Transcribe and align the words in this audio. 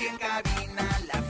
En 0.00 0.16
cabina, 0.16 0.86
la 1.12 1.27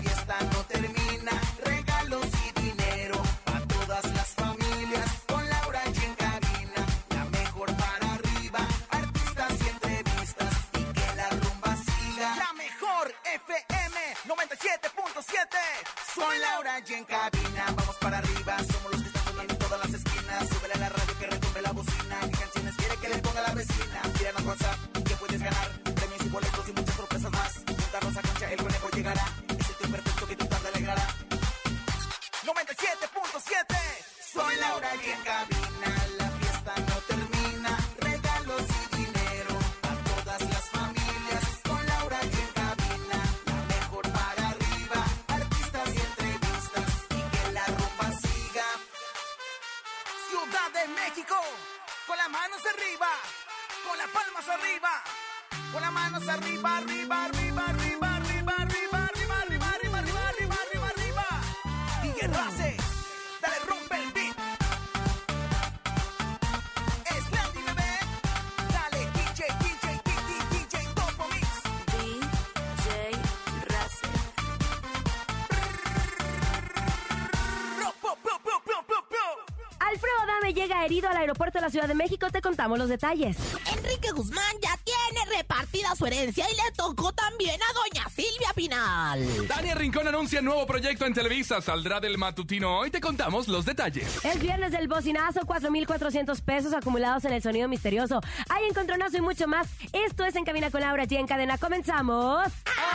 Llega 80.55 80.85
herido 80.85 81.09
al 81.09 81.17
aeropuerto 81.17 81.59
de 81.59 81.63
la 81.63 81.71
Ciudad 81.71 81.87
de 81.87 81.95
México. 81.95 82.29
Te 82.31 82.41
contamos 82.41 82.79
los 82.79 82.89
detalles. 82.89 83.37
Enrique 83.71 84.11
Guzmán 84.13 84.57
ya 84.63 84.77
tiene 84.83 85.37
repartida 85.37 85.95
su 85.95 86.07
herencia 86.07 86.47
y 86.51 86.55
le 86.57 86.73
tocó 86.75 87.13
también 87.13 87.61
a 87.63 87.73
doña 87.75 88.09
Silvia 88.09 88.53
Pinal. 88.55 89.47
Daniel 89.47 89.79
Rincón 89.79 90.09
anuncia 90.09 90.41
nuevo 90.41 90.67
proyecto 90.67 91.05
en 91.07 91.15
Televisa. 91.15 91.61
Saldrá 91.61 92.01
del 92.01 92.19
matutino. 92.19 92.79
Hoy 92.79 92.91
te 92.91 93.01
contamos 93.01 93.47
los 93.47 93.67
detalles. 93.67 94.25
Es 94.25 94.41
viernes 94.41 94.73
del 94.73 94.89
bocinazo, 94.89 95.41
4,400 95.47 96.41
pesos 96.41 96.73
acumulados 96.73 97.25
en 97.25 97.35
el 97.35 97.43
sonido 97.43 97.69
misterioso. 97.69 98.21
Hay 98.49 98.65
encontronazo 98.69 99.19
y 99.19 99.21
mucho 99.21 99.47
más. 99.47 99.69
Esto 99.93 100.25
es 100.25 100.35
En 100.35 100.45
Cabina 100.45 100.71
con 100.71 100.81
Laura 100.81 101.05
G. 101.05 101.19
En 101.19 101.27
cadena 101.27 101.59
comenzamos. 101.59 102.47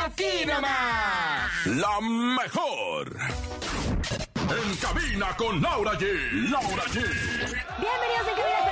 ¡Aquí 0.04 0.46
nomás! 0.46 1.66
La 1.68 2.02
mejor. 2.02 3.16
En 4.54 4.76
cabina 4.76 5.36
con 5.36 5.60
Laura 5.60 5.94
G. 5.94 6.06
Laura 6.52 6.84
G. 6.84 7.00
Bienvenidos 7.00 8.28
en 8.28 8.36
Cabina 8.36 8.63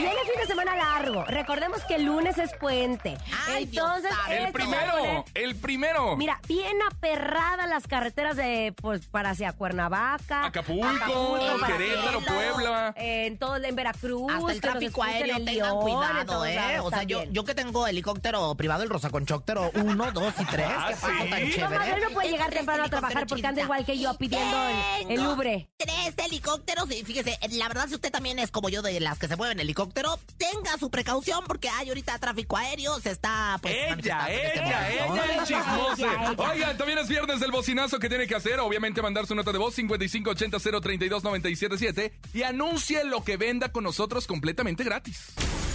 Viene 0.00 0.20
fin 0.24 0.40
de 0.40 0.46
semana 0.46 0.76
largo. 0.76 1.24
Recordemos 1.26 1.82
que 1.84 1.96
el 1.96 2.04
lunes 2.04 2.38
es 2.38 2.50
puente. 2.58 3.16
Ay, 3.48 3.66
Dios 3.66 3.86
Entonces, 3.86 4.10
santo. 4.10 4.32
El 4.32 4.46
a 4.46 4.52
primero, 4.52 4.92
poner- 4.92 5.24
el 5.34 5.56
primero. 5.56 6.16
Mira, 6.16 6.40
bien 6.48 6.76
aperradas 6.90 7.68
las 7.68 7.86
carreteras 7.86 8.36
de, 8.36 8.74
pues, 8.80 9.06
para 9.06 9.30
hacia 9.30 9.52
Cuernavaca. 9.52 10.46
Acapulco, 10.46 11.38
para 11.60 11.66
Querétaro, 11.76 12.20
Puebla. 12.20 12.92
en 12.96 13.38
todo, 13.38 13.56
en 13.56 13.74
Veracruz. 13.76 14.32
Hasta 14.32 14.52
el 14.52 14.60
tráfico 14.60 15.02
aéreo, 15.02 15.36
en 15.36 15.44
tengan 15.44 15.68
León, 15.70 15.80
cuidado, 15.82 16.46
¿eh? 16.46 16.54
lados 16.54 16.86
O 16.86 16.90
sea, 16.90 17.02
yo, 17.04 17.24
yo 17.24 17.44
que 17.44 17.54
tengo 17.54 17.86
helicóptero 17.86 18.54
privado, 18.54 18.82
el 18.82 18.88
rosaconchóptero 18.90 19.70
1, 19.74 20.12
2 20.12 20.34
y 20.40 20.44
3. 20.46 20.66
Ah, 20.68 20.88
¿Qué 20.88 20.94
¿sí? 20.96 21.30
tan 21.30 21.50
chévere? 21.50 21.78
mamá 21.78 21.96
no 22.02 22.10
puede 22.10 22.30
llegar 22.30 22.50
temprano 22.50 22.84
a 22.84 22.88
trabajar 22.88 23.26
porque 23.26 23.46
anda 23.46 23.62
helicópteros, 23.62 23.64
igual 23.64 23.84
que 23.84 23.98
yo 23.98 24.14
pidiendo 24.16 24.68
el, 25.08 25.10
el 25.20 25.26
Ubre. 25.26 25.68
Tres 25.76 26.14
helicópteros 26.26 26.90
y 26.90 27.04
fíjese, 27.04 27.38
la 27.52 27.68
verdad 27.68 27.86
si 27.88 27.94
usted 27.94 28.10
también 28.10 28.38
es 28.38 28.50
como 28.50 28.68
yo 28.68 28.82
de 28.82 28.98
las 29.00 29.18
que 29.18 29.28
se 29.28 29.36
mueven 29.36 29.58
en 29.58 29.60
helicóptero, 29.90 30.18
tenga 30.36 30.76
su 30.78 30.90
precaución 30.90 31.44
porque 31.46 31.68
hay 31.68 31.88
ahorita 31.88 32.18
tráfico 32.18 32.56
aéreo, 32.56 32.98
se 33.00 33.10
está 33.10 33.58
pues 33.60 33.74
Ella, 33.74 34.26
este 34.28 34.60
ella, 34.60 34.90
ella, 34.90 35.24
el 35.38 35.44
chismose. 35.44 36.02
Ella, 36.02 36.32
ella. 36.32 36.50
Oigan, 36.50 36.78
también 36.78 36.98
es 36.98 37.08
viernes 37.08 37.40
del 37.40 37.50
bocinazo 37.50 37.98
que 37.98 38.08
tiene 38.08 38.26
que 38.26 38.34
hacer. 38.34 38.60
Obviamente 38.60 39.02
mandar 39.02 39.26
su 39.26 39.34
nota 39.34 39.52
de 39.52 39.58
voz 39.58 39.76
5580-032-977 39.78 42.12
y 42.34 42.42
anuncie 42.42 43.04
lo 43.04 43.22
que 43.24 43.36
venda 43.36 43.70
con 43.70 43.84
nosotros 43.84 44.26
completamente 44.26 44.82
gratis. 44.84 45.32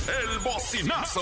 El 0.07 0.39
bocinazo. 0.39 1.21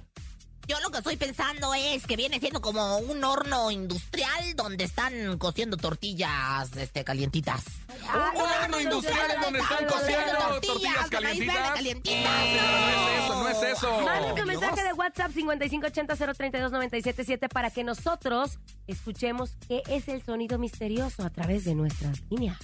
Yo 0.68 0.80
lo 0.80 0.90
que 0.90 0.98
estoy 0.98 1.16
pensando 1.16 1.76
es 1.76 2.08
que 2.08 2.16
viene 2.16 2.40
siendo 2.40 2.60
como 2.60 2.98
un 2.98 3.24
horno 3.24 3.70
industrial 3.70 4.56
donde 4.56 4.86
están 4.86 5.38
cociendo 5.38 5.78
tortillas 5.78 6.76
este, 6.76 7.04
calientitas. 7.04 7.64
Ah, 8.10 8.32
Un 8.36 8.42
horno 8.42 8.82
industrial 8.82 9.30
en 9.36 9.42
donde 9.42 9.60
están 9.60 9.86
cociendo 9.86 10.34
tortillas 10.40 11.08
calientitas. 11.10 11.70
calientitas. 11.74 12.32
No 12.32 12.68
es 12.90 13.24
eso, 13.24 13.36
no 13.36 13.48
es 13.50 13.62
eso. 13.78 14.02
Manden 14.02 14.34
tu 14.36 14.44
mensaje 14.46 14.84
de 14.84 14.94
WhatsApp 14.94 15.32
5580-032-977 15.32 17.48
para 17.50 17.70
que 17.70 17.84
nosotros 17.84 18.58
escuchemos 18.88 19.52
qué 19.68 19.84
es 19.88 20.08
el 20.08 20.24
sonido 20.24 20.58
misterioso 20.58 21.24
a 21.24 21.30
través 21.30 21.64
de 21.66 21.76
nuestra 21.76 22.12
línea. 22.32 22.58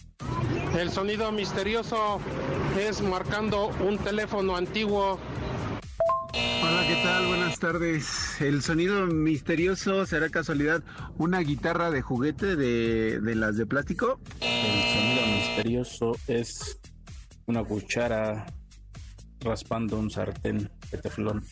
El 0.75 0.91
sonido 0.91 1.31
misterioso 1.31 2.19
es 2.79 2.99
marcando 3.01 3.67
un 3.67 3.99
teléfono 3.99 4.55
antiguo. 4.55 5.19
Hola, 6.33 6.85
¿qué 6.87 6.95
tal? 7.03 7.27
Buenas 7.27 7.59
tardes. 7.59 8.39
El 8.39 8.61
sonido 8.61 9.05
misterioso 9.07 10.05
será 10.05 10.29
casualidad 10.29 10.81
una 11.17 11.39
guitarra 11.39 11.91
de 11.91 12.01
juguete 12.01 12.55
de, 12.55 13.19
de 13.19 13.35
las 13.35 13.57
de 13.57 13.65
plástico. 13.65 14.19
El 14.39 14.83
sonido 14.93 15.37
misterioso 15.37 16.17
es 16.27 16.79
una 17.47 17.63
cuchara 17.63 18.45
raspando 19.41 19.97
un 19.99 20.09
sartén 20.09 20.71
de 20.91 20.97
teflón. 20.97 21.43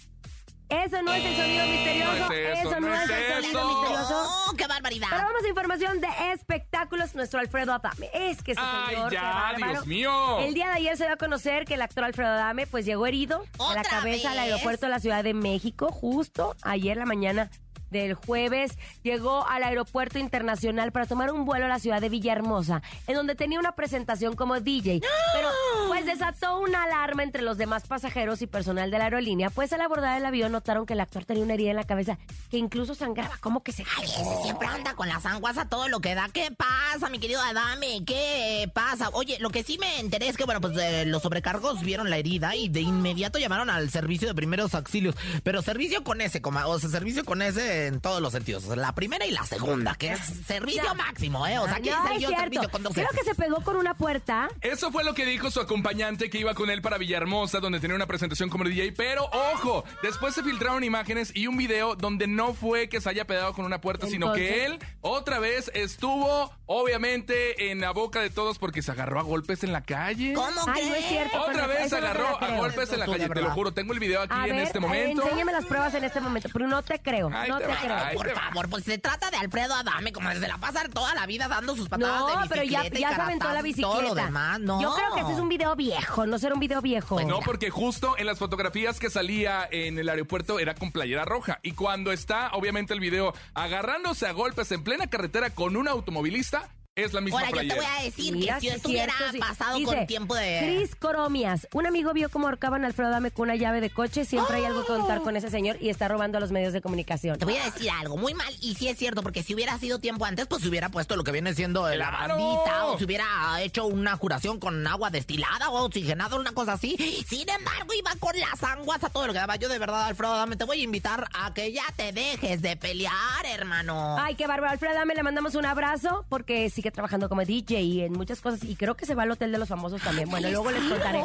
Eso 0.70 1.02
no 1.02 1.14
es 1.14 1.26
el 1.26 1.36
sonido 1.36 1.66
misterioso. 1.66 2.18
No 2.28 2.32
es 2.34 2.60
eso, 2.60 2.70
eso 2.70 2.80
no, 2.80 2.88
no 2.88 2.94
es, 2.96 3.02
es 3.02 3.10
el 3.10 3.44
sonido 3.44 3.60
eso. 3.60 3.80
misterioso. 3.80 4.24
¡Oh, 4.48 4.54
qué 4.56 4.68
barbaridad! 4.68 5.08
Pero 5.10 5.24
vamos 5.24 5.44
a 5.44 5.48
información 5.48 6.00
de 6.02 6.08
espectáculos. 6.34 7.16
Nuestro 7.16 7.40
Alfredo 7.40 7.74
Adame. 7.74 8.10
Es 8.14 8.42
que 8.44 8.52
ese 8.52 8.62
Ay, 8.64 8.96
señor, 8.96 9.12
ya. 9.12 9.54
Dios 9.58 9.88
mío. 9.88 10.40
El 10.40 10.54
día 10.54 10.68
de 10.68 10.74
ayer 10.74 10.96
se 10.98 11.06
dio 11.06 11.14
a 11.14 11.18
conocer 11.18 11.66
que 11.66 11.74
el 11.74 11.82
actor 11.82 12.04
Alfredo 12.04 12.30
Adame 12.32 12.68
pues 12.68 12.86
llegó 12.86 13.08
herido 13.08 13.44
a 13.60 13.64
la 13.74 13.82
¿Otra 13.82 13.84
cabeza 13.84 14.32
al 14.32 14.38
vez? 14.38 14.46
aeropuerto 14.46 14.86
de 14.86 14.92
la 14.92 15.00
Ciudad 15.00 15.24
de 15.24 15.34
México 15.34 15.90
justo 15.92 16.56
ayer 16.62 16.98
la 16.98 17.06
mañana 17.06 17.50
del 17.92 18.14
jueves 18.14 18.78
llegó 19.04 19.48
al 19.48 19.64
aeropuerto 19.64 20.20
internacional 20.20 20.92
para 20.92 21.06
tomar 21.06 21.32
un 21.32 21.46
vuelo 21.46 21.66
a 21.66 21.70
la 21.70 21.80
ciudad 21.80 22.02
de 22.02 22.10
Villahermosa, 22.10 22.82
en 23.08 23.16
donde 23.16 23.36
tenía 23.36 23.60
una 23.60 23.74
presentación 23.74 24.36
como 24.36 24.60
DJ. 24.60 25.02
Pero 25.34 25.50
pues 25.88 26.06
desató 26.06 26.60
una 26.60 26.84
alarma 26.84 27.24
entre 27.24 27.42
los 27.42 27.58
demás 27.58 27.88
pasajeros 27.88 28.42
y 28.42 28.48
personal 28.48 28.92
de 28.92 28.98
la 28.98 29.06
aerolínea, 29.06 29.50
pues 29.50 29.74
al 29.74 29.82
abordar 29.82 30.18
el 30.18 30.26
avión 30.26 30.52
notaron 30.52 30.86
que 30.86 30.94
el 30.94 31.00
actor 31.00 31.26
tenía 31.26 31.44
una 31.44 31.54
herida 31.54 31.72
en 31.72 31.76
la 31.76 31.84
cabeza 31.84 32.18
que 32.50 32.58
incluso 32.58 32.96
sangraba, 32.96 33.38
como 33.40 33.64
que 33.64 33.72
se 33.72 33.84
Ay, 33.98 34.06
ese 34.06 34.44
siempre 34.44 34.68
anda 34.68 34.94
con 34.94 35.08
las 35.08 35.26
anguas 35.26 35.58
a 35.58 35.68
todo 35.68 35.88
lo 35.88 36.00
que 36.00 36.16
da. 36.16 36.30
¿Qué 36.32 36.52
pasa, 36.52 37.10
mi 37.10 37.20
querido 37.20 37.42
Adame? 37.42 38.04
¿Qué 38.06 38.70
pasa? 38.74 39.10
Oye, 39.14 39.38
lo 39.40 39.50
que 39.50 39.64
sí 39.64 39.78
me 39.78 40.00
enteré 40.00 40.28
es 40.28 40.38
que, 40.38 40.46
bueno, 40.46 40.62
pues 40.62 40.78
eh, 40.78 41.06
los 41.06 41.24
sobrecargos 41.24 41.82
vieron 41.82 42.10
la 42.10 42.18
herida 42.18 42.56
y 42.56 42.70
de 42.70 42.82
inmediato 42.82 43.40
llamaron 43.40 43.70
al 43.70 43.90
servicio 43.90 44.28
de 44.28 44.36
primeros 44.36 44.76
auxilios. 44.76 45.16
Pero 45.44 45.62
servicio 45.62 46.04
con 46.04 46.22
ese, 46.22 46.42
coma, 46.42 46.68
o 46.68 46.80
sea, 46.80 46.90
servicio 46.90 47.26
con 47.26 47.42
ese 47.42 47.79
en 47.88 48.02
todos 48.02 48.22
los 48.22 48.32
sentidos. 48.32 48.64
O 48.66 48.68
sea, 48.68 48.76
la 48.76 48.94
primera 48.94 49.26
y 49.26 49.32
la 49.32 49.44
segunda, 49.46 49.96
que 49.96 50.12
es 50.14 50.20
servicio 50.46 50.84
Ya. 50.84 50.94
máximo, 50.94 51.46
¿eh? 51.48 51.60
O 51.60 51.66
sea, 51.66 51.76
aquí 51.78 51.90
No, 51.90 52.02
dice 52.04 52.16
es 52.16 52.22
yo 52.22 52.28
cierto. 52.30 52.44
servicio 52.44 52.70
con 52.72 52.84
dos 52.84 52.94
Creo 52.94 53.08
que 53.10 53.24
se 53.24 53.36
pegó 53.36 53.62
con 53.62 53.76
una 53.78 53.94
puerta. 53.96 54.50
Eso 54.62 54.92
fue 54.92 55.04
lo 55.04 55.14
que 55.14 55.26
dijo 55.26 55.52
su 55.52 55.60
acompañante 55.60 56.30
que 56.30 56.38
iba 56.40 56.54
con 56.54 56.70
él 56.70 56.82
para 56.82 56.98
Villahermosa, 56.98 57.60
donde 57.60 57.80
tenía 57.80 57.96
una 57.96 58.06
presentación 58.08 58.50
como 58.50 58.64
DJ. 58.64 58.92
Pero 58.94 59.26
ojo, 59.54 59.84
después 60.04 60.34
se 60.36 60.44
filtraron 60.44 60.84
imágenes 60.84 61.32
y 61.36 61.48
un 61.48 61.58
video 61.58 61.96
donde 61.96 62.28
no 62.28 62.54
fue 62.54 62.90
que 62.90 63.02
se 63.02 63.10
haya 63.10 63.26
pegado 63.26 63.54
con 63.54 63.66
una 63.66 63.82
puerta, 63.82 64.08
sino 64.08 64.34
que 64.34 64.66
él 64.66 64.80
otra 65.02 65.40
vez 65.40 65.72
estuvo, 65.74 66.52
obviamente, 66.66 67.72
en 67.72 67.82
la 67.82 67.92
boca 67.92 68.20
de 68.22 68.30
todos 68.30 68.58
porque 68.60 68.82
se 68.82 68.92
agarró 68.92 69.20
a 69.20 69.24
golpes 69.24 69.64
en 69.64 69.72
la 69.72 69.82
calle. 69.82 70.34
¿Cómo 70.34 70.48
Ay, 70.68 70.90
no 70.90 70.96
es 70.96 71.06
cierto. 71.06 71.42
Otra 71.42 71.68
vez 71.68 71.90
se 71.90 71.98
agarró 71.98 72.42
a 72.44 72.56
golpes 72.58 72.92
en 72.94 73.00
la 73.00 73.06
calle, 73.06 73.30
te 73.30 73.42
lo 73.42 73.52
juro. 73.52 73.72
Tengo 73.74 73.94
el 73.94 74.00
video 74.00 74.22
aquí 74.22 74.34
A 74.36 74.48
en 74.48 74.56
ver, 74.58 74.66
este 74.66 74.80
momento. 74.80 75.24
enséñame 75.24 75.52
las 75.52 75.66
pruebas 75.66 75.94
en 75.94 76.04
este 76.04 76.20
momento, 76.20 76.50
pero 76.52 76.68
no 76.68 76.82
te 76.84 77.00
creo, 77.00 77.30
Ay, 77.34 77.50
no 77.50 77.58
te 77.60 77.66
te 77.66 77.69
ay, 77.72 78.16
Por 78.16 78.30
favor, 78.32 78.70
pues 78.70 78.84
se 78.84 78.98
trata 78.98 79.30
de 79.32 79.38
Alfredo 79.38 79.74
Adame, 79.76 80.12
como 80.12 80.32
se 80.32 80.40
la 80.40 80.58
pasa 80.58 80.84
toda 80.94 81.14
la 81.16 81.26
vida 81.26 81.48
dando 81.48 81.76
sus 81.76 81.90
patadas 81.90 82.20
No, 82.22 82.42
de 82.42 82.50
pero 82.50 82.64
ya, 82.64 82.82
bicicleta 82.82 82.98
y 82.98 83.02
ya 83.02 83.16
se 83.16 83.22
aventó 83.22 83.52
la 83.52 83.62
bicicleta. 83.62 83.92
Todo 83.92 84.02
lo 84.02 84.16
demás, 84.16 84.60
no. 84.60 84.82
Yo 84.82 84.94
creo 84.94 85.14
que 85.14 85.22
ese 85.22 85.34
es 85.34 85.40
un 85.40 85.50
video 85.50 85.76
viejo, 85.76 86.26
no 86.26 86.40
será 86.40 86.54
un 86.54 86.60
video 86.60 86.82
viejo. 86.82 87.22
No, 87.22 87.40
porque 87.40 87.70
justo 87.70 88.16
en 88.18 88.26
las 88.26 88.40
fotografías 88.40 89.00
que 89.00 89.10
salía 89.10 89.68
en 89.72 89.98
el 90.00 90.10
aeropuerto 90.10 90.60
era 90.60 90.76
con 90.76 90.92
playera 90.92 91.26
roja. 91.26 91.60
Y 91.64 91.74
cuando 91.74 92.12
está, 92.12 92.52
obviamente, 92.54 92.94
el 92.94 93.00
video 93.00 93.34
agarrándose 93.54 94.28
a 94.28 94.32
golpes 94.32 94.72
en 94.72 94.84
plena 94.84 95.08
carretera 95.08 95.50
con 95.50 95.76
un 95.76 95.88
automovilista, 95.88 96.70
es 97.04 97.14
la 97.14 97.22
misma 97.22 97.40
Ahora, 97.40 97.64
yo 97.64 97.70
te 97.70 97.76
voy 97.76 97.86
a 97.86 98.04
decir 98.04 98.34
Mira, 98.36 98.56
que 98.56 98.62
si 98.62 98.68
sí 98.68 98.76
estuviera 98.76 99.14
cierto, 99.16 99.34
sí. 99.34 99.40
pasado 99.40 99.78
Dice, 99.78 99.96
con 99.96 100.08
tiempo 100.08 100.36
de... 100.36 100.60
Cris 100.64 100.96
Coromias, 100.96 101.68
un 101.74 101.86
amigo 101.88 102.14
vio 102.14 102.30
cómo 102.30 102.48
ahorcaban 102.48 102.84
a 102.84 102.88
Alfredo 102.88 103.10
Adame 103.10 103.32
con 103.32 103.50
una 103.50 103.56
llave 103.56 103.82
de 103.82 103.90
coche. 103.90 104.26
Siempre 104.26 104.58
hay 104.58 104.66
algo 104.66 104.82
que 104.82 104.88
contar 104.88 105.22
con 105.22 105.36
ese 105.36 105.50
señor 105.50 105.78
y 105.80 105.90
está 105.90 106.08
robando 106.08 106.38
a 106.38 106.42
los 106.42 106.52
medios 106.52 106.74
de 106.74 106.82
comunicación. 106.82 107.38
Te 107.38 107.46
voy 107.46 107.58
a 107.58 107.66
decir 107.66 107.90
algo 107.90 108.18
muy 108.18 108.34
mal, 108.34 108.54
y 108.62 108.76
sí 108.76 108.88
es 108.88 108.98
cierto, 108.98 109.22
porque 109.24 109.44
si 109.44 109.54
hubiera 109.56 109.78
sido 109.78 110.00
tiempo 110.00 110.26
antes, 110.26 110.48
pues 110.48 110.62
se 110.62 110.70
hubiera 110.70 110.90
puesto 110.90 111.16
lo 111.16 111.24
que 111.24 111.32
viene 111.32 111.54
siendo 111.54 111.88
la 111.90 112.10
¡Claro! 112.10 112.36
bandita, 112.36 112.86
o 112.86 112.98
se 112.98 113.06
hubiera 113.06 113.62
hecho 113.62 113.86
una 113.86 114.18
curación 114.18 114.60
con 114.60 114.86
agua 114.86 115.10
destilada 115.10 115.70
o 115.70 115.86
oxigenada, 115.86 116.36
una 116.36 116.52
cosa 116.52 116.74
así. 116.74 116.96
Sin 117.28 117.50
embargo, 117.50 117.94
iba 117.98 118.12
con 118.20 118.38
las 118.40 118.62
anguas 118.64 119.04
a 119.04 119.10
todo 119.10 119.28
lo 119.28 119.34
que 119.34 119.40
daba. 119.40 119.56
Yo 119.56 119.70
de 119.70 119.80
verdad, 119.80 120.06
Alfredo, 120.06 120.36
dame, 120.36 120.56
te 120.56 120.66
voy 120.66 120.82
a 120.82 120.84
invitar 120.84 121.28
a 121.34 121.54
que 121.54 121.72
ya 121.72 121.86
te 121.96 122.12
dejes 122.12 122.62
de 122.62 122.76
pelear, 122.76 123.46
hermano. 123.46 124.18
Ay, 124.20 124.36
qué 124.36 124.48
bárbaro. 124.48 124.72
Alfredo 124.72 124.94
Adame, 124.96 125.16
le 125.16 125.24
mandamos 125.24 125.56
un 125.56 125.66
abrazo 125.66 126.26
porque 126.30 126.70
trabajando 126.92 127.30
como 127.30 127.44
DJ 127.44 127.82
y 127.82 128.02
en 128.02 128.14
muchas 128.14 128.42
cosas. 128.42 128.64
Y 128.64 128.76
creo 128.76 128.96
que 128.96 129.06
se 129.06 129.16
va 129.16 129.24
al 129.24 129.32
Hotel 129.32 129.52
de 129.52 129.58
los 129.58 129.70
Famosos 129.70 130.02
también. 130.02 130.30
Bueno, 130.30 130.50
luego 130.50 130.72
les 130.72 130.84
contaré. 130.84 131.22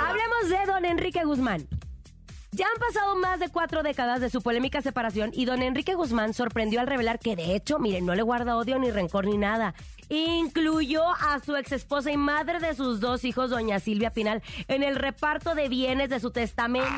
Hablemos 0.00 0.48
de 0.48 0.66
don 0.66 0.84
Enrique 0.84 1.24
Guzmán. 1.24 1.66
Ya 2.52 2.66
han 2.66 2.80
pasado 2.80 3.14
más 3.16 3.38
de 3.38 3.48
cuatro 3.48 3.84
décadas 3.84 4.20
de 4.20 4.28
su 4.28 4.42
polémica 4.42 4.82
separación 4.82 5.30
y 5.32 5.44
don 5.44 5.62
Enrique 5.62 5.94
Guzmán 5.94 6.34
sorprendió 6.34 6.80
al 6.80 6.88
revelar 6.88 7.20
que 7.20 7.36
de 7.36 7.54
hecho, 7.54 7.78
miren, 7.78 8.04
no 8.04 8.16
le 8.16 8.22
guarda 8.22 8.56
odio 8.56 8.76
ni 8.80 8.90
rencor 8.90 9.26
ni 9.26 9.38
nada. 9.38 9.74
Incluyó 10.08 11.08
a 11.08 11.38
su 11.38 11.54
ex 11.54 11.70
esposa 11.70 12.10
y 12.10 12.16
madre 12.16 12.58
de 12.58 12.74
sus 12.74 12.98
dos 12.98 13.24
hijos, 13.24 13.50
doña 13.50 13.78
Silvia 13.78 14.12
Pinal, 14.12 14.42
en 14.66 14.82
el 14.82 14.96
reparto 14.96 15.54
de 15.54 15.68
bienes 15.68 16.10
de 16.10 16.18
su 16.18 16.32
testamento. 16.32 16.90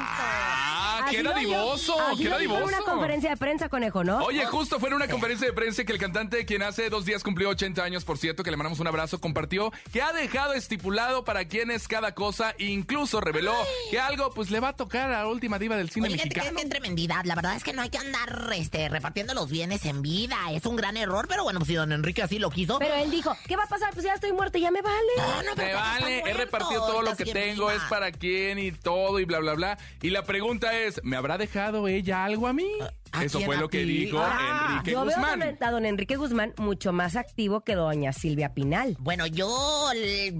Ah, 1.03 1.09
qué 1.11 1.23
dadivoso, 1.23 1.97
qué 2.17 2.29
dadivoso. 2.29 2.65
una 2.65 2.79
conferencia 2.81 3.31
de 3.31 3.37
prensa, 3.37 3.69
conejo, 3.69 4.05
¿no? 4.05 4.19
Oye, 4.25 4.45
justo 4.47 4.79
fue 4.79 4.89
en 4.89 4.95
una 4.95 5.09
conferencia 5.09 5.47
de 5.47 5.53
prensa 5.53 5.85
que 5.85 5.93
el 5.93 5.99
cantante, 5.99 6.45
quien 6.45 6.63
hace 6.63 6.89
dos 6.91 7.05
días 7.05 7.23
cumplió 7.23 7.49
80 7.51 7.83
años, 7.83 8.05
por 8.05 8.19
cierto, 8.19 8.43
que 8.43 8.51
le 8.51 8.57
mandamos 8.57 8.79
un 8.81 8.87
abrazo, 8.87 9.21
compartió 9.21 9.73
que 9.93 10.03
ha 10.03 10.13
dejado 10.13 10.55
estipulado 10.55 11.25
para 11.25 11.47
quién 11.47 11.71
es 11.71 11.89
cada 11.89 12.15
cosa 12.15 12.55
e 12.59 12.67
incluso 12.67 13.21
reveló 13.21 13.55
que 13.91 13.99
algo 13.99 14.33
pues 14.33 14.51
le 14.51 14.61
va 14.61 14.69
a 14.69 14.77
tocar 14.77 15.11
a 15.11 15.23
la 15.23 15.27
última 15.29 15.59
diva 15.59 15.77
del 15.77 15.91
cine 15.91 16.07
Oye, 16.07 16.15
fíjate 16.17 16.35
que 16.35 16.41
es 16.41 16.53
mexicano. 16.53 16.63
que 16.63 16.71
tremendidad. 16.81 17.25
La 17.25 17.35
verdad 17.35 17.57
es 17.57 17.65
que 17.65 17.73
no 17.73 17.83
hay 17.83 17.91
que 17.91 17.99
andar 17.99 18.51
este, 18.55 18.89
repartiendo 18.89 19.35
los 19.35 19.51
bienes 19.51 19.85
en 19.85 20.03
vida. 20.03 20.37
Es 20.53 20.67
un 20.67 20.77
gran 20.77 20.97
error, 20.97 21.27
pero 21.29 21.45
bueno, 21.45 21.59
pues 21.59 21.69
si 21.69 21.75
don 21.75 21.93
Enrique 21.93 22.23
así 22.23 22.39
lo 22.39 22.51
quiso. 22.51 22.79
Pero 22.79 22.95
él 22.95 23.11
dijo, 23.11 23.37
¿qué 23.47 23.57
va 23.57 23.65
a 23.65 23.69
pasar? 23.69 23.93
Pues 23.93 24.05
ya 24.05 24.15
estoy 24.15 24.33
muerto, 24.33 24.59
ya 24.59 24.71
me 24.71 24.83
vale. 24.83 24.97
No, 25.17 25.43
no, 25.43 25.51
pero 25.57 25.69
Me 25.69 25.75
vale, 25.75 26.21
he 26.27 26.35
repartido 26.35 26.87
todo 26.87 27.03
lo 27.03 27.17
que 27.17 27.25
tengo, 27.25 27.67
viva. 27.69 27.75
es 27.75 27.83
para 27.89 28.13
quién 28.13 28.59
y 28.59 28.73
todo 28.73 29.19
y 29.21 29.25
bla, 29.25 29.39
bla, 29.41 29.55
bla. 29.55 29.79
Y 30.01 30.11
la 30.11 30.23
pregunta 30.25 30.77
es, 30.79 30.92
¿me 31.05 31.17
habrá 31.17 31.39
dejado 31.39 31.89
ella 31.89 32.25
algo 32.25 32.47
a 32.47 32.53
mí? 32.53 32.67
¿a 33.13 33.25
Eso 33.25 33.41
fue 33.41 33.57
lo 33.57 33.69
que 33.69 33.85
dijo 33.85 34.19
Ah, 34.21 34.69
Enrique 34.79 34.93
Yo 34.93 35.05
veo 35.05 35.15
a 35.17 35.21
Guzmán. 35.21 35.41
don- 35.41 35.69
a 35.69 35.71
don 35.71 35.87
Enrique 35.87 36.17
Guzmán 36.17 36.55
mucho 36.59 36.93
más 36.93 37.17
activo 37.17 37.61
que 37.63 37.75
doña 37.75 38.13
Silvia 38.13 38.55
Pinal. 38.55 38.97
Bueno, 39.01 39.27
yo, 39.27 39.49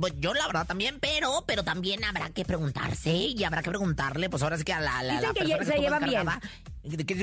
pues, 0.01 0.15
yo 0.19 0.33
la 0.35 0.47
verdad 0.47 0.67
también, 0.67 0.99
pero, 1.01 1.45
pero 1.47 1.63
también 1.65 2.03
habrá 2.05 2.31
que 2.31 2.45
preguntarse 2.45 3.13
y 3.13 3.45
habrá 3.45 3.63
que 3.63 3.71
preguntarle, 3.71 4.31
pues 4.31 4.43
ahora 4.43 4.57
sí 4.59 4.65
que 4.65 4.73
a 4.73 4.81
la, 4.81 5.03
la, 5.03 5.15
Dicen 5.15 5.29
la 5.29 5.35
que 5.35 5.41
persona 5.41 5.65
ye- 5.65 5.73
se 5.75 5.81
llevan 5.81 6.05
bien. 6.05 6.27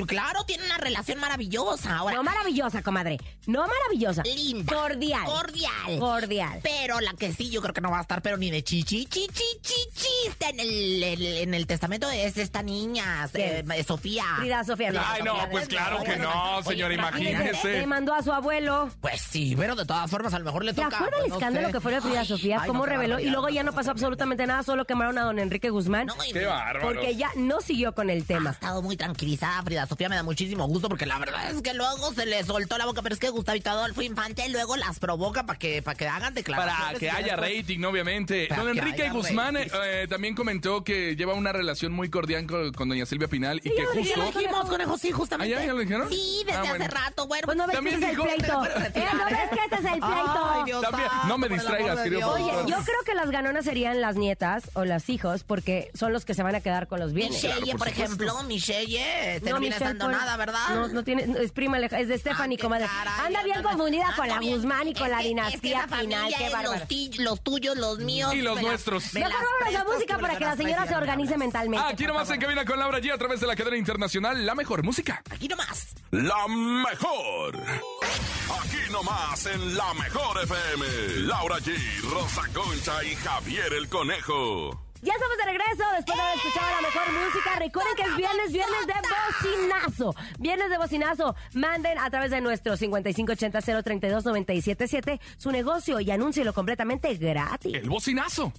Claro, 0.06 0.44
tiene 0.44 0.64
una 0.64 0.78
relación 0.78 1.18
maravillosa. 1.20 1.96
Ahora, 1.98 2.16
No 2.16 2.22
maravillosa, 2.22 2.82
comadre. 2.82 3.18
No 3.46 3.66
maravillosa. 3.66 4.22
linda. 4.22 4.72
Cordial. 4.74 5.24
Cordial. 5.24 5.98
Cordial. 5.98 6.60
Pero 6.62 7.00
la 7.00 7.12
que 7.14 7.32
sí, 7.32 7.50
yo 7.50 7.60
creo 7.60 7.74
que 7.74 7.80
no 7.80 7.90
va 7.90 7.98
a 7.98 8.02
estar, 8.02 8.22
pero 8.22 8.36
ni 8.36 8.50
de 8.50 8.62
chichi, 8.64 9.06
chichi, 9.06 9.44
chichi. 9.60 10.08
Está 10.28 10.48
en 10.50 10.60
el, 10.60 11.02
el- 11.02 11.22
en 11.38 11.54
el 11.54 11.66
testamento 11.66 12.08
es 12.10 12.36
esta 12.38 12.62
niña, 12.62 13.28
eh. 13.34 13.64
Sofía. 13.86 14.24
Frida 14.38 14.64
Sofía. 14.64 14.92
Ay, 15.06 15.22
no, 15.22 15.34
pues 15.50 15.68
claro 15.68 16.02
que 16.04 16.16
no, 16.16 16.62
señora, 16.62 16.94
imagínese. 16.94 17.72
Le 17.80 17.86
mandó 17.86 18.14
a 18.14 18.22
su 18.22 18.32
abuelo. 18.32 18.90
Pues 19.00 19.20
sí, 19.20 19.54
pero 19.56 19.74
de 19.74 19.84
todas 19.84 20.10
formas 20.10 20.32
a 20.34 20.38
lo 20.38 20.44
mejor 20.44 20.64
le 20.64 20.72
¿Se 20.72 20.82
toca. 20.82 20.96
acuerda 20.96 21.16
el 21.16 21.20
pues, 21.22 21.30
no 21.30 21.36
escándalo 21.36 21.66
sé. 21.68 21.72
que 21.72 21.80
fue 21.80 21.92
de 21.92 22.00
Frida 22.00 22.20
Ay, 22.20 22.26
Sofía? 22.26 22.58
ay, 22.62 22.66
¿Cómo 22.68 22.80
no, 22.80 22.84
qué 22.84 22.90
reveló? 22.90 23.08
Y 23.08 23.10
barbaridad, 23.24 23.32
luego 23.32 23.48
ya 23.50 23.62
no 23.62 23.72
pasó 23.72 23.90
absolutamente 23.90 24.46
nada, 24.46 24.62
solo 24.62 24.84
quemaron 24.86 25.18
a 25.18 25.22
don 25.22 25.38
Enrique 25.38 25.70
Guzmán. 25.70 26.06
No, 26.06 26.14
y 26.28 26.32
Qué 26.32 26.46
bárbaro. 26.46 26.80
Porque 26.86 27.08
ella 27.10 27.28
no 27.36 27.60
siguió 27.60 27.94
con 27.94 28.08
el 28.10 28.22
ha 28.22 28.26
tema. 28.26 28.50
estado 28.50 28.82
muy 28.82 28.96
tranquilizada 28.96 29.49
verdad, 29.50 29.64
Frida 29.64 29.86
Sofía 29.86 30.08
me 30.08 30.16
da 30.16 30.22
muchísimo 30.22 30.66
gusto 30.66 30.88
porque 30.88 31.06
la 31.06 31.18
verdad 31.18 31.50
es 31.50 31.60
que 31.62 31.74
luego 31.74 32.12
se 32.14 32.26
le 32.26 32.44
soltó 32.44 32.78
la 32.78 32.86
boca, 32.86 33.02
pero 33.02 33.14
es 33.14 33.20
que 33.20 33.28
Gustavito 33.30 33.70
Adolfo 33.70 34.02
Infante 34.02 34.48
luego 34.48 34.76
las 34.76 34.98
provoca 34.98 35.44
para 35.46 35.58
que, 35.58 35.82
para 35.82 35.96
que 35.96 36.06
hagan 36.08 36.34
declaraciones. 36.34 36.84
Para 36.86 36.98
que 36.98 37.10
haya 37.10 37.36
después- 37.36 37.58
rating, 37.58 37.84
obviamente. 37.84 38.46
Para 38.48 38.62
Don 38.64 38.72
que 38.74 38.78
Enrique 38.80 39.10
Guzmán 39.10 39.56
eh, 39.56 40.06
también 40.08 40.34
comentó 40.34 40.84
que 40.84 41.16
lleva 41.16 41.34
una 41.34 41.52
relación 41.52 41.92
muy 41.92 42.08
cordial 42.10 42.46
con, 42.46 42.72
con 42.72 42.88
doña 42.88 43.06
Silvia 43.06 43.28
Pinal 43.28 43.58
y 43.58 43.70
que 43.70 43.76
Ya 43.76 43.82
lo 43.84 43.92
justo... 43.92 44.38
dijimos, 44.38 44.68
conejo, 44.68 44.98
sí, 44.98 45.10
justamente. 45.10 45.54
¿Ah, 45.54 45.60
ya? 45.60 45.66
¿Ya 45.66 45.72
lo 45.72 45.78
dijeron? 45.80 46.08
Sí, 46.08 46.42
desde 46.46 46.58
Ah, 46.58 46.62
hace 46.62 46.70
bueno. 46.78 46.94
rato, 46.94 47.26
bueno. 47.26 47.42
Pues 47.46 47.56
no 47.56 47.66
ves 47.66 47.70
que 47.70 47.76
También 47.76 47.94
este 48.02 48.12
es 48.12 48.18
el 48.18 48.22
pleito. 48.24 48.64
Retirar, 48.80 49.14
no 49.16 49.24
ves 49.24 49.50
que 49.50 49.64
este 49.64 49.74
es 49.76 49.92
el 49.92 50.00
pleito. 50.00 50.50
Ay, 50.52 50.62
Dios 50.66 50.82
También, 50.82 51.08
santo, 51.08 51.26
no 51.28 51.38
me 51.38 51.48
distraigas, 51.48 52.00
querido. 52.00 52.32
Oye, 52.32 52.52
yo 52.70 52.76
creo 52.84 53.02
que 53.04 53.14
las 53.14 53.30
ganonas 53.30 53.64
serían 53.64 54.00
las 54.00 54.16
nietas 54.16 54.70
o 54.74 54.84
los 54.84 55.08
hijos 55.08 55.44
porque 55.44 55.90
son 55.94 56.12
los 56.12 56.24
que 56.24 56.34
se 56.34 56.42
van 56.42 56.54
a 56.54 56.60
quedar 56.60 56.86
con 56.88 57.00
los 57.00 57.12
bienes. 57.12 57.34
Michelle, 57.42 57.54
Claro, 57.60 57.70
por 57.72 57.78
por, 57.78 57.88
ejemplo, 57.88 58.42
Michelle, 58.44 59.39
no, 59.42 59.60
viene 59.60 59.76
Michelle, 59.76 59.94
nada, 60.12 60.36
¿verdad? 60.36 60.68
No, 60.70 60.88
no 60.88 61.04
tiene, 61.04 61.26
es 61.42 61.52
prima, 61.52 61.78
es 61.78 62.08
de 62.08 62.18
Stephanie, 62.18 62.56
Ah, 62.60 62.62
comadre. 62.62 62.86
caray, 62.86 63.26
Anda 63.26 63.42
bien 63.42 63.62
confundida 63.62 64.14
con 64.16 64.28
la 64.28 64.38
bien. 64.38 64.56
Guzmán 64.56 64.88
y 64.88 64.94
con 64.94 65.04
Es 65.06 65.10
la 65.10 65.16
que- 65.18 65.22
es 65.22 65.24
que 65.24 65.28
dinastía 65.28 65.88
final. 65.88 66.34
Qué 66.36 66.46
es 66.46 66.52
bárbaro. 66.52 66.80
los, 67.18 67.40
tuyos, 67.42 67.76
los 67.76 67.98
míos. 68.00 68.34
Y 68.34 68.42
los 68.42 68.56
me 68.56 68.62
nuestros. 68.62 69.14
me 69.14 69.20
Mejor 69.20 69.32
vámonos 69.34 69.56
a 69.60 69.64
prestas 69.64 69.86
música 69.94 70.18
para 70.18 70.36
que 70.36 70.44
la 70.44 70.56
señora 70.56 70.86
se 70.86 70.96
organice 70.96 71.36
mentalmente. 71.38 71.86
Aquí 71.86 72.06
nomás 72.06 72.30
en 72.30 72.40
cabina 72.40 72.64
con 72.64 72.78
Laura 72.78 72.98
G 73.00 73.12
a 73.12 73.18
través 73.18 73.40
de 73.40 73.46
la 73.46 73.56
cadena 73.56 73.76
internacional 73.76 74.44
La 74.44 74.54
Mejor 74.54 74.82
Música. 74.82 75.22
Aquí 75.30 75.48
nomás. 75.48 75.88
La 76.10 76.46
mejor. 76.48 77.56
Aquí 77.58 78.90
nomás 78.90 79.46
en 79.46 79.76
la 79.76 79.94
mejor 79.94 80.42
FM. 80.42 80.86
Laura 81.26 81.58
G, 81.58 81.74
Rosa 82.10 82.42
Concha 82.52 83.02
y 83.04 83.14
Javier 83.16 83.72
el 83.74 83.88
Conejo. 83.88 84.89
Ya 85.02 85.14
estamos 85.14 85.38
de 85.38 85.44
regreso 85.44 85.82
después 85.96 86.14
de 86.16 86.22
haber 86.22 86.36
escuchado 86.36 86.70
la 86.70 86.82
mejor 86.82 87.10
música. 87.24 87.58
Recuerden 87.58 87.96
que 87.96 88.02
es 88.02 88.14
viernes, 88.16 88.52
viernes 88.52 88.86
de 88.86 88.92
bocinazo. 88.92 90.14
Viernes 90.38 90.68
de 90.68 90.76
bocinazo. 90.76 91.34
Manden 91.54 91.98
a 91.98 92.10
través 92.10 92.30
de 92.30 92.42
nuestro 92.42 92.76
5580-032-977 92.76 95.18
su 95.38 95.50
negocio 95.50 96.00
y 96.00 96.10
anúncielo 96.10 96.52
completamente 96.52 97.14
gratis. 97.14 97.74
El 97.74 97.88
bocinazo. 97.88 98.52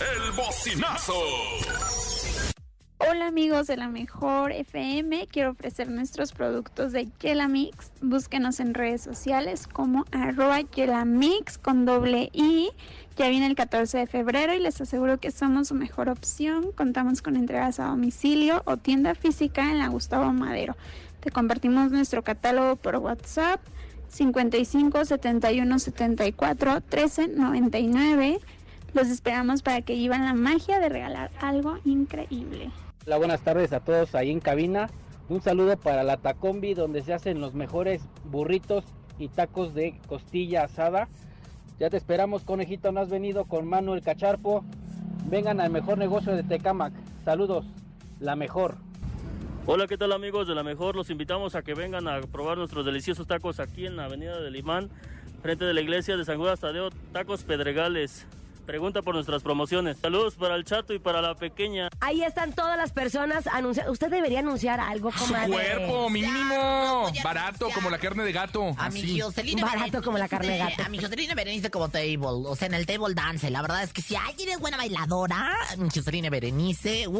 El 0.00 0.32
bocinazo. 0.32 1.14
Hola 2.98 3.26
amigos 3.26 3.66
de 3.66 3.76
la 3.76 3.88
mejor 3.88 4.52
FM, 4.52 5.28
quiero 5.30 5.50
ofrecer 5.50 5.90
nuestros 5.90 6.32
productos 6.32 6.92
de 6.92 7.06
Yelamix. 7.20 7.92
Búsquenos 8.00 8.58
en 8.58 8.72
redes 8.72 9.02
sociales 9.02 9.66
como 9.66 10.06
arroba 10.12 10.62
Yelamix 10.62 11.58
con 11.58 11.84
doble 11.84 12.30
I. 12.32 12.70
Ya 13.18 13.28
viene 13.28 13.48
el 13.48 13.54
14 13.54 13.98
de 13.98 14.06
febrero 14.06 14.54
y 14.54 14.60
les 14.60 14.80
aseguro 14.80 15.20
que 15.20 15.30
somos 15.30 15.68
su 15.68 15.74
mejor 15.74 16.08
opción. 16.08 16.72
Contamos 16.72 17.20
con 17.20 17.36
entregas 17.36 17.80
a 17.80 17.88
domicilio 17.88 18.62
o 18.64 18.78
tienda 18.78 19.14
física 19.14 19.70
en 19.70 19.78
la 19.78 19.88
Gustavo 19.88 20.32
Madero. 20.32 20.74
Te 21.20 21.30
compartimos 21.30 21.90
nuestro 21.92 22.24
catálogo 22.24 22.76
por 22.76 22.96
WhatsApp 22.96 23.60
55 24.08 25.04
71 25.04 25.78
74 25.78 26.80
13 26.80 27.28
99. 27.28 28.40
Los 28.94 29.08
esperamos 29.08 29.60
para 29.60 29.82
que 29.82 29.92
vivan 29.92 30.24
la 30.24 30.32
magia 30.32 30.80
de 30.80 30.88
regalar 30.88 31.30
algo 31.42 31.78
increíble. 31.84 32.70
Hola, 33.06 33.18
buenas 33.18 33.42
tardes 33.42 33.72
a 33.72 33.78
todos 33.78 34.16
ahí 34.16 34.32
en 34.32 34.40
cabina. 34.40 34.90
Un 35.28 35.40
saludo 35.40 35.76
para 35.76 36.02
la 36.02 36.16
Tacombi, 36.16 36.74
donde 36.74 37.04
se 37.04 37.14
hacen 37.14 37.40
los 37.40 37.54
mejores 37.54 38.02
burritos 38.24 38.82
y 39.16 39.28
tacos 39.28 39.74
de 39.74 39.96
costilla 40.08 40.64
asada. 40.64 41.08
Ya 41.78 41.88
te 41.88 41.98
esperamos, 41.98 42.42
conejito. 42.42 42.90
No 42.90 42.98
has 42.98 43.08
venido 43.08 43.44
con 43.44 43.64
Manuel 43.64 44.02
Cacharpo. 44.02 44.64
Vengan 45.30 45.60
al 45.60 45.70
mejor 45.70 45.98
negocio 45.98 46.34
de 46.34 46.42
Tecamac. 46.42 46.92
Saludos, 47.24 47.64
la 48.18 48.34
mejor. 48.34 48.74
Hola, 49.66 49.86
¿qué 49.86 49.96
tal 49.96 50.10
amigos 50.10 50.48
de 50.48 50.56
la 50.56 50.64
Mejor? 50.64 50.96
Los 50.96 51.08
invitamos 51.08 51.54
a 51.54 51.62
que 51.62 51.74
vengan 51.74 52.08
a 52.08 52.20
probar 52.22 52.58
nuestros 52.58 52.84
deliciosos 52.84 53.28
tacos 53.28 53.60
aquí 53.60 53.86
en 53.86 53.94
la 53.94 54.06
Avenida 54.06 54.40
del 54.40 54.56
Imán, 54.56 54.90
frente 55.42 55.64
de 55.64 55.74
la 55.74 55.80
iglesia 55.80 56.16
de 56.16 56.24
San 56.24 56.38
Judas 56.38 56.58
Tadeo, 56.58 56.90
Tacos 57.12 57.44
Pedregales. 57.44 58.26
Pregunta 58.66 59.00
por 59.02 59.14
nuestras 59.14 59.42
promociones. 59.42 59.96
Saludos 60.02 60.34
para 60.34 60.56
el 60.56 60.64
chato 60.64 60.92
y 60.92 60.98
para 60.98 61.22
la 61.22 61.34
pequeña. 61.36 61.88
Ahí 62.00 62.22
están 62.22 62.52
todas 62.52 62.76
las 62.76 62.90
personas 62.92 63.46
anunciando. 63.46 63.92
Usted 63.92 64.10
debería 64.10 64.40
anunciar 64.40 64.80
algo, 64.80 65.12
Su 65.12 65.24
comadre. 65.26 65.52
cuerpo 65.52 66.10
mínimo. 66.10 66.48
no 66.48 67.06
Barato 67.22 67.66
anunciar. 67.66 67.72
como 67.74 67.90
la 67.90 67.98
carne 67.98 68.24
de 68.24 68.32
gato. 68.32 68.74
A 68.76 68.90
mi. 68.90 69.20
Jocelyn 69.20 69.60
Barato 69.60 70.02
como 70.02 70.18
la 70.18 70.28
carne 70.28 70.52
de 70.54 70.58
gato. 70.58 70.82
A 70.84 70.88
mi 70.88 70.98
Jocelyn 70.98 71.30
Berenice 71.36 71.70
como 71.70 71.88
table. 71.88 72.18
O 72.26 72.56
sea, 72.56 72.66
en 72.66 72.74
el 72.74 72.86
table 72.86 73.14
dance. 73.14 73.48
La 73.50 73.62
verdad 73.62 73.82
es 73.84 73.92
que 73.92 74.02
si 74.02 74.16
alguien 74.16 74.48
es 74.50 74.58
buena 74.58 74.76
bailadora, 74.76 75.52
mi 75.78 75.88
Jocelyn 75.88 76.28
Berenice. 76.30 77.06
Uh, 77.08 77.12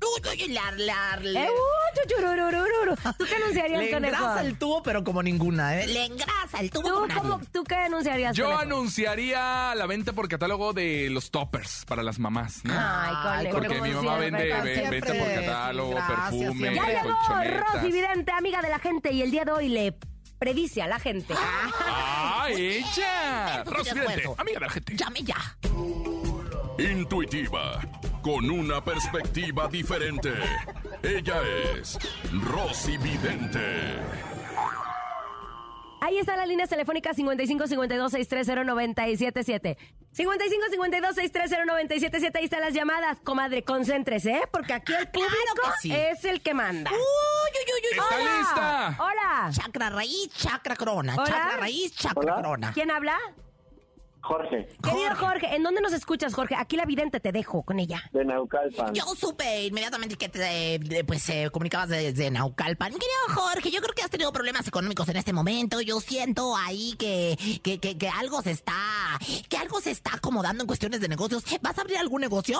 tú, 0.00 0.06
tú, 0.22 0.30
Eh, 0.30 1.48
uh. 1.50 3.12
¿Tú 3.18 3.24
qué 3.26 3.34
anunciarías, 3.36 3.80
le 3.82 3.90
conejo? 3.90 4.14
engrasa 4.16 4.40
el 4.42 4.58
tubo, 4.58 4.82
pero 4.82 5.04
como 5.04 5.22
ninguna, 5.22 5.80
¿eh? 5.80 5.86
Le 5.86 6.04
engrasa 6.06 6.60
el 6.60 6.70
tubo 6.70 7.06
¿Tú, 7.06 7.14
como 7.14 7.40
¿Tú 7.52 7.64
qué 7.64 7.74
anunciarías, 7.74 8.34
Yo 8.34 8.44
conejo? 8.46 8.62
anunciaría 8.62 9.74
la 9.74 9.86
venta 9.86 10.12
por 10.12 10.28
catálogo 10.28 10.72
de 10.72 10.85
los 11.10 11.30
toppers 11.30 11.84
para 11.86 12.02
las 12.02 12.18
mamás, 12.18 12.64
¿no? 12.64 12.74
Ay, 12.76 13.46
conejo, 13.46 13.58
Porque 13.58 13.80
mi 13.80 13.90
mamá 13.90 14.18
siempre, 14.18 14.62
vende 14.62 14.90
venta 14.90 15.12
por 15.14 15.34
catálogo, 15.34 15.90
Gracias, 15.90 16.18
perfume, 16.18 16.58
siempre. 16.58 16.74
Ya 16.74 17.02
llegó. 17.02 17.72
Rosy 17.72 17.92
Vidente, 17.92 18.32
amiga 18.32 18.62
de 18.62 18.68
la 18.68 18.78
gente, 18.78 19.12
y 19.12 19.22
el 19.22 19.30
día 19.30 19.44
de 19.44 19.52
hoy 19.52 19.68
le 19.68 19.94
predice 20.38 20.82
a 20.82 20.86
la 20.86 20.98
gente. 20.98 21.34
¡Ah, 21.36 22.46
ella! 22.50 23.62
Sí 23.64 23.70
Rosy 23.70 23.90
te 23.90 24.00
Vidente, 24.00 24.28
amiga 24.38 24.60
de 24.60 24.66
la 24.66 24.70
gente. 24.70 24.96
Llame 24.96 25.22
ya. 25.22 25.58
Intuitiva, 26.78 27.80
con 28.22 28.50
una 28.50 28.84
perspectiva 28.84 29.68
diferente. 29.68 30.32
Ella 31.02 31.40
es 31.78 31.98
Rosy 32.44 32.98
Vidente. 32.98 33.96
Ahí 36.00 36.18
están 36.18 36.36
las 36.36 36.48
líneas 36.48 36.68
telefónicas 36.68 37.16
55 37.16 37.66
52 37.66 38.12
630 38.12 38.64
977 38.64 39.78
55 40.12 40.64
52 40.70 41.14
630 41.14 41.64
977 41.66 42.38
Ahí 42.38 42.44
están 42.44 42.60
las 42.60 42.74
llamadas. 42.74 43.18
Comadre, 43.24 43.62
concéntrese, 43.64 44.32
¿eh? 44.32 44.42
Porque 44.50 44.72
aquí 44.72 44.92
el 44.94 45.08
público 45.08 45.72
sí. 45.80 45.92
es 45.92 46.24
el 46.24 46.42
que 46.42 46.54
manda. 46.54 46.90
Uy, 46.90 46.96
uy, 46.98 47.72
uy, 47.72 47.82
uy. 47.92 47.98
¿Está 47.98 48.16
Hola. 48.16 48.38
lista? 48.38 48.96
Hola. 49.02 49.50
Chakra 49.52 49.90
raíz, 49.90 50.30
chakra 50.34 50.76
corona. 50.76 51.14
Hola. 51.16 51.26
Chakra 51.26 51.56
raíz, 51.56 51.94
chakra 51.96 52.34
corona. 52.34 52.72
¿Quién 52.72 52.90
habla? 52.90 53.18
Jorge, 54.26 54.68
Querido 54.82 55.14
Jorge, 55.16 55.54
¿en 55.54 55.62
dónde 55.62 55.80
nos 55.80 55.92
escuchas, 55.92 56.34
Jorge? 56.34 56.56
Aquí 56.56 56.76
la 56.76 56.84
vidente 56.84 57.20
te 57.20 57.30
dejo 57.30 57.62
con 57.62 57.78
ella. 57.78 58.02
de 58.12 58.24
Naucalpan. 58.24 58.92
Yo 58.92 59.04
supe 59.16 59.66
inmediatamente 59.66 60.16
que 60.16 60.28
te 60.28 60.74
eh, 60.74 61.04
pues, 61.06 61.28
eh, 61.28 61.48
comunicabas 61.52 61.88
desde 61.90 62.30
Naucalpan. 62.32 62.92
Querido 62.92 63.40
Jorge, 63.40 63.70
yo 63.70 63.80
creo 63.80 63.94
que 63.94 64.02
has 64.02 64.10
tenido 64.10 64.32
problemas 64.32 64.66
económicos 64.66 65.08
en 65.08 65.16
este 65.16 65.32
momento. 65.32 65.80
Yo 65.80 66.00
siento 66.00 66.56
ahí 66.56 66.94
que, 66.98 67.38
que, 67.62 67.78
que, 67.78 67.96
que 67.96 68.08
algo 68.08 68.42
se 68.42 68.50
está, 68.50 68.74
que 69.48 69.56
algo 69.56 69.80
se 69.80 69.92
está 69.92 70.14
acomodando 70.14 70.64
en 70.64 70.66
cuestiones 70.66 71.00
de 71.00 71.08
negocios. 71.08 71.44
¿Vas 71.62 71.78
a 71.78 71.82
abrir 71.82 71.98
algún 71.98 72.20
negocio? 72.20 72.58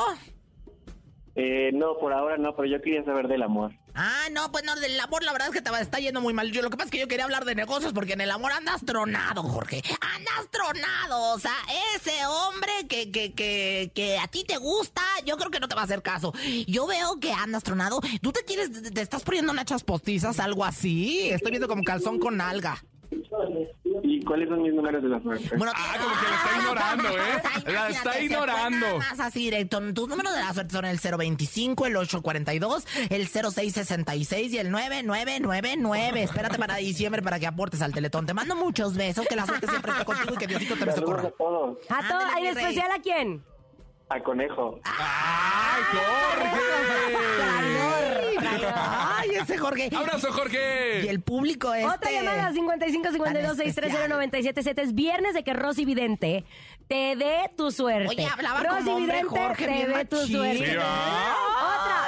Eh, 1.39 1.71
no, 1.75 1.99
por 1.99 2.15
ahora 2.15 2.39
no, 2.39 2.57
pero 2.57 2.67
yo 2.67 2.81
quería 2.81 3.05
saber 3.05 3.29
del 3.29 3.43
amor. 3.43 3.73
Ah, 3.95 4.29
no, 4.33 4.51
pues 4.51 4.65
no, 4.65 4.75
del 4.75 4.99
amor 4.99 5.23
la 5.23 5.33
verdad 5.33 5.49
es 5.49 5.55
que 5.55 5.61
te 5.61 5.71
está 5.81 5.99
yendo 5.99 6.23
muy 6.23 6.33
mal. 6.33 6.51
Yo 6.51 6.63
lo 6.63 6.71
que 6.71 6.79
pasa 6.79 6.87
es 6.87 6.91
que 6.93 6.99
yo 6.99 7.09
quería 7.09 7.25
hablar 7.25 7.45
de 7.45 7.55
negocios 7.55 7.93
porque 7.93 8.15
en 8.15 8.23
el 8.23 8.31
amor 8.31 8.53
andas 8.53 8.83
tronado, 8.87 9.43
Jorge. 9.43 9.83
Andas 10.01 10.51
tronado. 10.51 11.35
O 11.35 11.39
sea, 11.39 11.55
ese 11.95 12.25
hombre 12.25 12.73
que, 12.89 13.11
que, 13.11 13.35
que, 13.35 13.93
que 13.95 14.19
a 14.19 14.29
ti 14.29 14.45
te 14.45 14.57
gusta, 14.57 15.03
yo 15.27 15.37
creo 15.37 15.51
que 15.51 15.61
no 15.61 15.69
te 15.69 15.75
va 15.75 15.83
a 15.83 15.85
hacer 15.85 16.01
caso. 16.01 16.33
Yo 16.67 16.87
veo 16.87 17.21
que 17.21 17.33
andas 17.33 17.63
tronado. 17.63 18.01
¿Tú 18.23 18.33
te 18.33 18.43
quieres, 18.45 18.95
te 18.95 19.01
estás 19.03 19.23
poniendo 19.23 19.53
nachas 19.53 19.85
postizas, 19.85 20.41
algo 20.41 20.65
así? 20.65 21.29
Estoy 21.29 21.51
viendo 21.51 21.69
como 21.69 21.85
calzón 21.85 22.19
con 22.19 22.41
alga. 22.41 22.83
¿Y 24.27 24.29
cuáles 24.29 24.49
son 24.49 24.61
mis 24.61 24.75
números 24.75 25.01
de 25.03 25.09
la 25.09 25.21
suerte? 25.23 25.57
Bueno, 25.57 25.73
Ah, 25.77 25.95
como 26.03 26.15
que 26.19 26.27
la 26.27 26.37
está 26.37 26.59
ignorando, 26.59 27.09
¿eh? 27.11 27.73
La 27.73 27.89
está 27.91 28.21
ignorando. 28.21 28.99
Más 28.99 29.21
así 29.21 29.39
directo. 29.45 29.81
Tus 29.93 30.09
números 30.09 30.35
de 30.35 30.41
la 30.41 30.53
suerte 30.53 30.73
son 30.75 30.85
el 30.85 30.99
025, 30.99 31.87
el 31.87 31.97
842, 31.97 32.87
el 33.11 33.29
0666 33.29 34.53
y 34.53 34.59
el 34.59 34.71
9999. 34.73 36.23
Espérate 36.25 36.59
para 36.59 36.77
diciembre 36.77 37.23
para 37.23 37.39
que 37.39 37.47
aportes 37.47 37.83
al 37.83 37.93
teletón. 37.93 38.27
Te 38.27 38.35
mando 38.35 38.57
muchos 38.57 38.97
besos, 38.97 39.27
que 39.29 39.37
la 39.37 39.47
suerte 39.47 39.69
siempre 39.69 39.93
esté 39.93 40.05
contigo 40.05 40.35
y 40.35 40.39
que 40.39 40.47
Diosito 40.49 40.75
te 40.75 40.93
socorra. 40.93 41.29
a 41.29 41.31
todos. 41.31 41.79
A 41.89 42.09
todo, 42.09 42.19
Ándale, 42.19 42.41
¿y 42.41 42.43
mi 42.43 42.49
en 42.49 42.59
especial 42.59 42.91
a 42.91 42.99
quién? 43.01 43.45
A 44.09 44.21
Conejo. 44.21 44.79
¡Ay, 44.85 45.83
Jorge! 45.93 47.17
Ay, 48.75 49.31
ese 49.31 49.59
Jorge. 49.59 49.91
¡Abrazo, 49.97 50.29
Y 50.29 50.33
Jorge! 50.33 51.11
el 51.11 51.21
público 51.23 51.75
este. 51.75 51.89
Otra 51.89 52.11
llamada 52.13 52.53
55 52.53 53.13
52 53.13 53.57
630 53.57 54.09
977 54.09 54.83
Es 54.83 54.95
viernes 54.95 55.35
de 55.35 55.43
que 55.43 55.53
Rosy 55.55 55.85
Vidente 55.85 56.45
te 56.87 57.17
dé 57.17 57.51
tu 57.57 57.73
suerte. 57.73 58.09
Oye, 58.09 58.27
hablaba 58.27 58.63
Rosy 58.63 58.85
como 58.85 58.97
Vidente 58.99 59.25
Jorge, 59.25 59.67
te 59.67 59.87
dé 59.89 60.05
tu 60.05 60.17
suerte. 60.19 60.67
Sí, 60.67 60.77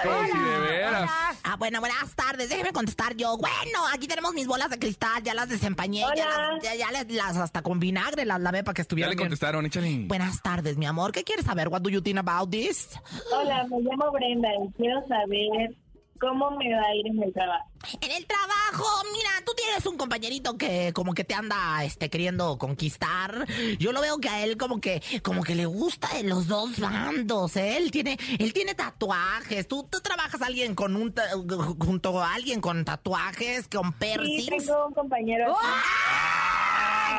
hola, 0.05 0.51
de 0.51 0.61
veras. 0.61 1.03
hola. 1.03 1.35
Ah, 1.45 1.57
bueno, 1.57 1.81
buenas 1.81 2.15
tardes. 2.15 2.49
Déjeme 2.49 2.73
contestar 2.73 3.17
yo. 3.17 3.37
Bueno, 3.39 3.81
aquí 3.93 4.07
tenemos 4.07 4.33
mis 4.35 4.47
bolas 4.47 4.69
de 4.71 4.79
cristal. 4.79 5.23
Ya 5.23 5.35
las 5.35 5.49
desempañé. 5.49 6.01
Ya, 6.17 6.27
las, 6.27 6.63
ya, 6.63 6.75
ya 6.75 6.91
les- 6.91 7.11
las 7.17 7.37
hasta 7.37 7.63
con 7.63 7.81
vinagre 7.81 8.25
las 8.25 8.41
lavé 8.41 8.63
para 8.65 8.75
que 8.75 8.81
Ya 8.81 8.83
estuvieran 8.83 9.11
le 9.11 9.17
bien. 9.17 9.29
contestaron, 9.29 9.65
échale. 9.67 10.05
Buenas 10.07 10.43
tardes, 10.43 10.77
mi 10.77 10.87
amor. 10.87 11.13
¿Qué 11.13 11.25
quieres 11.25 11.45
saber? 11.47 11.69
What 11.69 11.81
do 11.83 11.91
you 11.91 12.01
think 12.03 12.19
about 12.19 12.51
this? 12.51 12.89
Hola, 13.33 13.65
me 13.71 13.81
llamo 13.81 14.11
Brenda 14.13 14.49
y 14.65 14.73
quiero 14.77 15.01
saber 15.09 15.75
¿Cómo 16.21 16.51
me 16.53 16.75
va 16.75 16.83
a 16.83 16.95
ir 16.95 17.07
en 17.07 17.23
el 17.23 17.33
trabajo? 17.33 17.65
En 18.01 18.11
el 18.11 18.27
trabajo, 18.27 18.85
mira, 19.13 19.31
tú 19.47 19.53
tienes 19.57 19.87
un 19.87 19.97
compañerito 19.97 20.59
que 20.59 20.93
como 20.93 21.15
que 21.15 21.23
te 21.23 21.35
anda 21.35 21.85
este 21.85 22.11
queriendo 22.11 22.59
conquistar. 22.59 23.47
Yo 23.79 23.93
lo 23.93 24.01
veo 24.01 24.19
que 24.19 24.29
a 24.29 24.43
él 24.43 24.57
como 24.57 24.81
que 24.81 25.01
como 25.23 25.45
que 25.45 25.55
le 25.55 25.67
gusta 25.67 26.09
de 26.15 26.25
los 26.25 26.49
dos 26.49 26.81
bandos, 26.81 27.55
¿eh? 27.57 27.77
Él 27.77 27.93
tiene 27.93 28.19
él 28.41 28.53
tiene 28.53 28.75
tatuajes. 28.75 29.69
Tú, 29.69 29.87
tú 29.89 30.01
trabajas 30.01 30.43
alguien 30.43 30.75
con 30.75 30.97
un 30.97 31.15
junto 31.79 32.21
a 32.21 32.35
alguien 32.35 32.61
con 32.61 32.85
tatuajes, 32.85 33.69
con 33.69 33.91
Sí, 33.93 33.95
piercings. 34.01 34.67
tengo 34.67 34.87
un 34.89 34.95
compañero. 34.95 35.57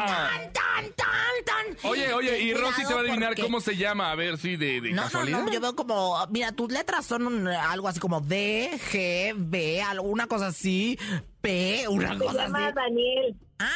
Tan, 0.06 0.54
tan, 0.54 0.94
tan, 0.96 1.46
tan. 1.46 1.90
Oye, 1.90 2.14
oye, 2.14 2.40
y 2.42 2.54
Rosy 2.54 2.84
te 2.86 2.94
va 2.94 3.00
a 3.00 3.04
adivinar 3.04 3.30
porque- 3.30 3.42
cómo 3.44 3.62
se 3.62 3.76
llama, 3.76 4.12
a 4.12 4.16
ver 4.16 4.38
si 4.38 4.56
de, 4.58 4.82
de 4.82 4.90
No, 4.92 4.96
no, 4.98 5.02
casualidad. 5.04 5.44
no, 5.44 5.52
yo 5.52 5.60
veo 5.62 5.76
como, 5.76 6.18
mira, 6.30 6.52
tus 6.52 6.72
letras 6.72 7.06
son 7.06 7.28
un- 7.28 7.48
algo 7.48 7.88
así 7.88 8.00
como 8.00 8.22
D, 8.22 8.72
G, 8.92 9.34
B, 9.36 9.82
alguna 9.82 10.28
cosa 10.28 10.48
así, 10.48 10.98
P, 11.42 11.86
una 11.90 12.14
Se 12.14 12.18
cosa 12.26 12.34
llama 12.44 12.66
así. 12.68 12.76
Daniel. 12.76 13.36
Ah, 13.60 13.72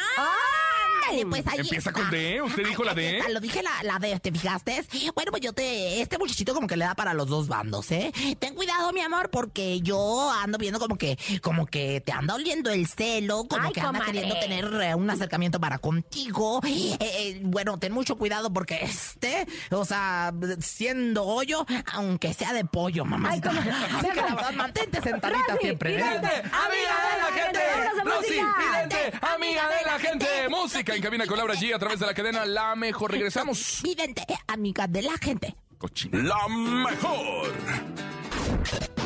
ándale, 1.08 1.26
pues 1.26 1.46
ahí 1.46 1.58
Empieza 1.60 1.90
está. 1.90 1.92
con 2.02 2.10
D, 2.10 2.42
¿usted 2.42 2.64
dijo 2.66 2.84
la 2.84 2.94
D? 2.94 3.18
está, 3.18 3.30
Lo 3.30 3.40
dije 3.40 3.62
la, 3.62 3.70
la 3.82 3.98
D, 3.98 4.18
¿te 4.20 4.32
fijaste? 4.32 4.84
Bueno, 5.14 5.30
pues 5.30 5.42
yo 5.42 5.52
te... 5.52 6.00
Este 6.00 6.18
muchachito 6.18 6.54
como 6.54 6.66
que 6.66 6.76
le 6.76 6.84
da 6.84 6.94
para 6.94 7.14
los 7.14 7.28
dos 7.28 7.48
bandos, 7.48 7.90
¿eh? 7.90 8.12
Ten 8.38 8.54
cuidado, 8.54 8.92
mi 8.92 9.00
amor, 9.00 9.30
porque 9.30 9.80
yo 9.80 10.30
ando 10.30 10.58
viendo 10.58 10.78
como 10.78 10.96
que... 10.96 11.18
Como 11.42 11.66
que 11.66 12.00
te 12.00 12.12
anda 12.12 12.34
oliendo 12.34 12.70
el 12.70 12.86
celo, 12.86 13.44
como 13.48 13.66
Ay, 13.66 13.72
que 13.72 13.80
anda 13.80 13.92
comadre. 14.00 14.12
queriendo 14.12 14.38
tener 14.40 14.82
eh, 14.82 14.94
un 14.94 15.08
acercamiento 15.10 15.60
para 15.60 15.78
contigo. 15.78 16.60
Eh, 16.66 16.96
eh, 17.00 17.40
bueno, 17.42 17.78
ten 17.78 17.92
mucho 17.92 18.16
cuidado 18.16 18.52
porque 18.52 18.80
este... 18.82 19.46
O 19.70 19.84
sea, 19.84 20.32
siendo 20.60 21.24
hoyo, 21.24 21.66
aunque 21.92 22.32
sea 22.34 22.52
de 22.52 22.64
pollo, 22.64 23.04
mamá. 23.04 23.30
Ay. 23.32 23.40
Así 23.44 24.08
que 24.08 24.16
la 24.20 24.34
verdad, 24.34 24.52
mantente 24.52 25.00
sentadita 25.02 25.52
Rosy, 25.54 25.58
siempre, 25.62 25.96
vidente, 25.96 26.28
amiga 26.28 26.94
de 27.10 27.18
la 27.20 27.42
gente. 27.42 27.60
Rosy, 28.04 28.40
vidente, 28.58 29.18
amiga 29.34 29.68
de 29.68 29.84
la 29.90 29.98
gente. 29.98 30.26
Música 30.48 30.93
en 30.94 31.02
cabina 31.02 31.26
con 31.26 31.36
Laura 31.36 31.54
G 31.54 31.74
a 31.74 31.78
través 31.78 31.98
de 31.98 32.06
la 32.06 32.14
cadena 32.14 32.44
La 32.44 32.76
Mejor. 32.76 33.10
Regresamos. 33.10 33.80
Vidente, 33.82 34.24
amiga 34.46 34.86
de 34.86 35.02
la 35.02 35.16
gente. 35.20 35.54
Cochina. 35.78 36.22
La 36.22 36.48
mejor. 36.48 37.52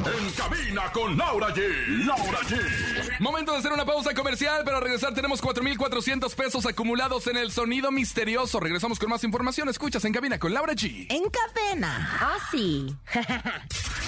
En 0.05 0.31
cabina 0.33 0.93
con 0.93 1.17
Laura 1.17 1.49
G. 1.55 2.05
Laura 2.05 2.39
G. 2.41 3.21
Momento 3.21 3.53
de 3.53 3.59
hacer 3.59 3.73
una 3.73 3.85
pausa 3.85 4.15
comercial, 4.15 4.63
pero 4.65 4.77
al 4.77 4.83
regresar 4.83 5.15
tenemos 5.15 5.41
4,400 5.41 6.35
pesos 6.35 6.67
acumulados 6.67 7.27
en 7.27 7.37
el 7.37 7.51
sonido 7.51 7.91
misterioso. 7.91 8.61
Regresamos 8.61 8.99
con 8.99 9.11
más 9.11 9.25
información. 9.25 9.69
Escuchas 9.69 10.05
en 10.05 10.13
cabina 10.13 10.39
con 10.39 10.53
Laura 10.53 10.75
G. 10.75 11.07
En 11.11 11.25
cadena. 11.31 12.19
Ah, 12.21 12.39
sí. 12.51 12.95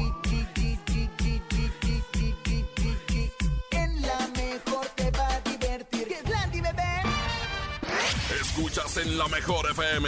en 9.03 9.17
la 9.17 9.27
mejor 9.27 9.69
FM. 9.71 10.07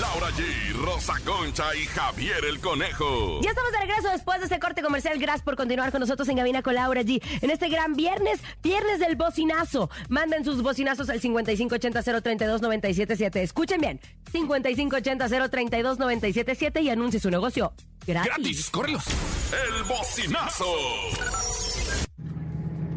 Laura 0.00 0.30
G, 0.30 0.72
Rosa 0.84 1.14
Concha 1.24 1.74
y 1.74 1.84
Javier 1.86 2.44
el 2.44 2.60
Conejo. 2.60 3.40
Ya 3.42 3.50
estamos 3.50 3.72
de 3.72 3.78
regreso 3.78 4.10
después 4.10 4.38
de 4.38 4.44
este 4.44 4.60
corte 4.60 4.82
comercial. 4.82 5.18
Gracias 5.18 5.42
por 5.42 5.56
continuar 5.56 5.90
con 5.90 5.98
nosotros 6.00 6.28
en 6.28 6.36
Gabina 6.36 6.62
con 6.62 6.74
Laura 6.74 7.02
G. 7.02 7.20
En 7.42 7.50
este 7.50 7.68
gran 7.68 7.94
viernes, 7.94 8.40
viernes 8.62 9.00
del 9.00 9.16
bocinazo. 9.16 9.90
Manden 10.08 10.44
sus 10.44 10.62
bocinazos 10.62 11.10
al 11.10 11.20
5580-032-977. 11.20 13.36
Escuchen 13.36 13.80
bien. 13.80 14.00
5580-032-977 14.32 16.82
y 16.82 16.90
anuncie 16.90 17.20
su 17.20 17.30
negocio 17.30 17.72
gratis. 18.06 18.32
Gratis, 18.34 18.70
córrelos. 18.70 19.04
El 19.52 19.82
bocinazo. 19.84 20.66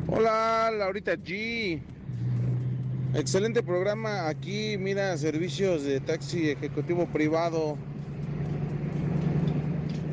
Hola, 0.07 0.71
Laurita 0.71 1.15
G. 1.15 1.81
Excelente 3.17 3.63
programa. 3.63 4.27
Aquí, 4.27 4.77
mira, 4.77 5.17
servicios 5.17 5.81
de 5.81 5.99
taxi 5.99 6.51
ejecutivo 6.51 7.07
privado. 7.07 7.75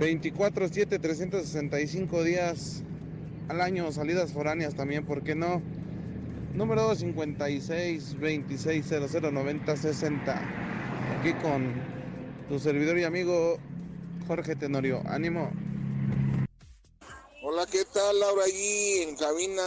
24-7, 0.00 0.98
365 0.98 2.22
días 2.24 2.82
al 3.48 3.60
año. 3.60 3.92
Salidas 3.92 4.32
foráneas 4.32 4.74
también, 4.74 5.04
¿por 5.04 5.22
qué 5.22 5.34
no? 5.34 5.60
Número 6.54 6.80
256 6.84 8.18
26 8.18 8.86
00 8.86 9.30
90 9.30 9.76
60. 9.76 10.42
Aquí 11.20 11.34
con 11.42 11.74
tu 12.48 12.58
servidor 12.58 12.96
y 12.96 13.04
amigo 13.04 13.58
Jorge 14.26 14.56
Tenorio. 14.56 15.02
Ánimo. 15.04 15.50
Hola, 17.42 17.66
¿qué 17.70 17.84
tal 17.92 18.18
Laura 18.18 18.46
G? 18.46 19.08
En 19.10 19.16
cabina, 19.16 19.62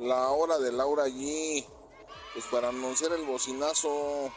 la 0.00 0.30
hora 0.30 0.58
de 0.58 0.72
Laura 0.72 1.06
G. 1.06 1.64
Pues 2.32 2.44
para 2.46 2.68
anunciar 2.68 3.12
el 3.12 3.24
bocinazo, 3.24 4.30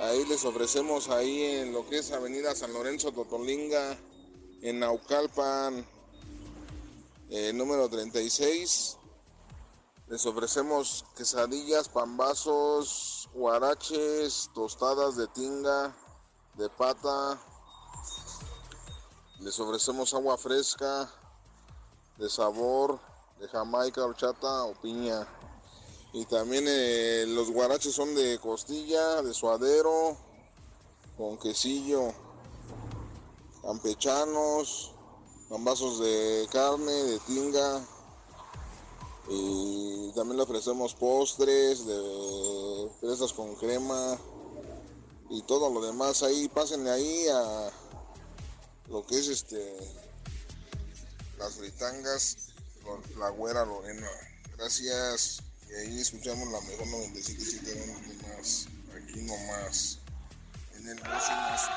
ahí 0.00 0.24
les 0.26 0.44
ofrecemos 0.44 1.08
ahí 1.08 1.42
en 1.42 1.72
lo 1.72 1.88
que 1.88 1.98
es 1.98 2.12
Avenida 2.12 2.54
San 2.54 2.72
Lorenzo 2.72 3.10
Totolinga, 3.12 3.98
en 4.62 4.78
Naucalpan, 4.78 5.84
eh, 7.30 7.52
número 7.52 7.88
36. 7.88 8.98
Les 10.08 10.24
ofrecemos 10.26 11.04
quesadillas, 11.16 11.88
pambazos, 11.88 13.28
guaraches, 13.34 14.50
tostadas 14.54 15.16
de 15.16 15.26
tinga, 15.28 15.92
de 16.54 16.68
pata, 16.68 17.38
les 19.40 19.58
ofrecemos 19.58 20.14
agua 20.14 20.38
fresca, 20.38 21.10
de 22.16 22.30
sabor, 22.30 23.00
de 23.40 23.48
jamaica, 23.48 24.04
horchata 24.04 24.64
o 24.64 24.74
piña. 24.74 25.26
Y 26.14 26.24
también 26.26 26.64
eh, 26.68 27.24
los 27.26 27.50
guaraches 27.50 27.92
son 27.92 28.14
de 28.14 28.38
costilla, 28.38 29.20
de 29.20 29.34
suadero, 29.34 30.16
con 31.16 31.36
quesillo, 31.38 32.12
campechanos, 33.62 34.92
vasos 35.50 35.98
de 35.98 36.46
carne, 36.52 36.92
de 36.92 37.18
tinga. 37.18 37.84
Y 39.28 40.12
también 40.14 40.36
le 40.36 40.44
ofrecemos 40.44 40.94
postres 40.94 41.84
de 41.84 42.90
fresas 43.00 43.32
con 43.32 43.56
crema 43.56 44.16
y 45.30 45.42
todo 45.42 45.68
lo 45.68 45.84
demás 45.84 46.22
ahí. 46.22 46.48
Pásenle 46.48 46.90
ahí 46.90 47.26
a 47.26 47.72
lo 48.88 49.04
que 49.04 49.18
es 49.18 49.26
este 49.26 49.76
las 51.38 51.54
fritangas 51.54 52.36
la 53.18 53.30
güera 53.30 53.64
Lorena. 53.64 54.08
Gracias. 54.56 55.42
Ahí 55.80 56.00
escuchamos 56.00 56.48
la 56.52 56.60
mejor 56.60 56.86
97.7 56.86 58.36
más. 58.36 58.68
Aquí 58.94 59.20
nomás. 59.22 60.03
En 60.84 60.90
el 60.90 60.96
bocinazo. 60.98 61.70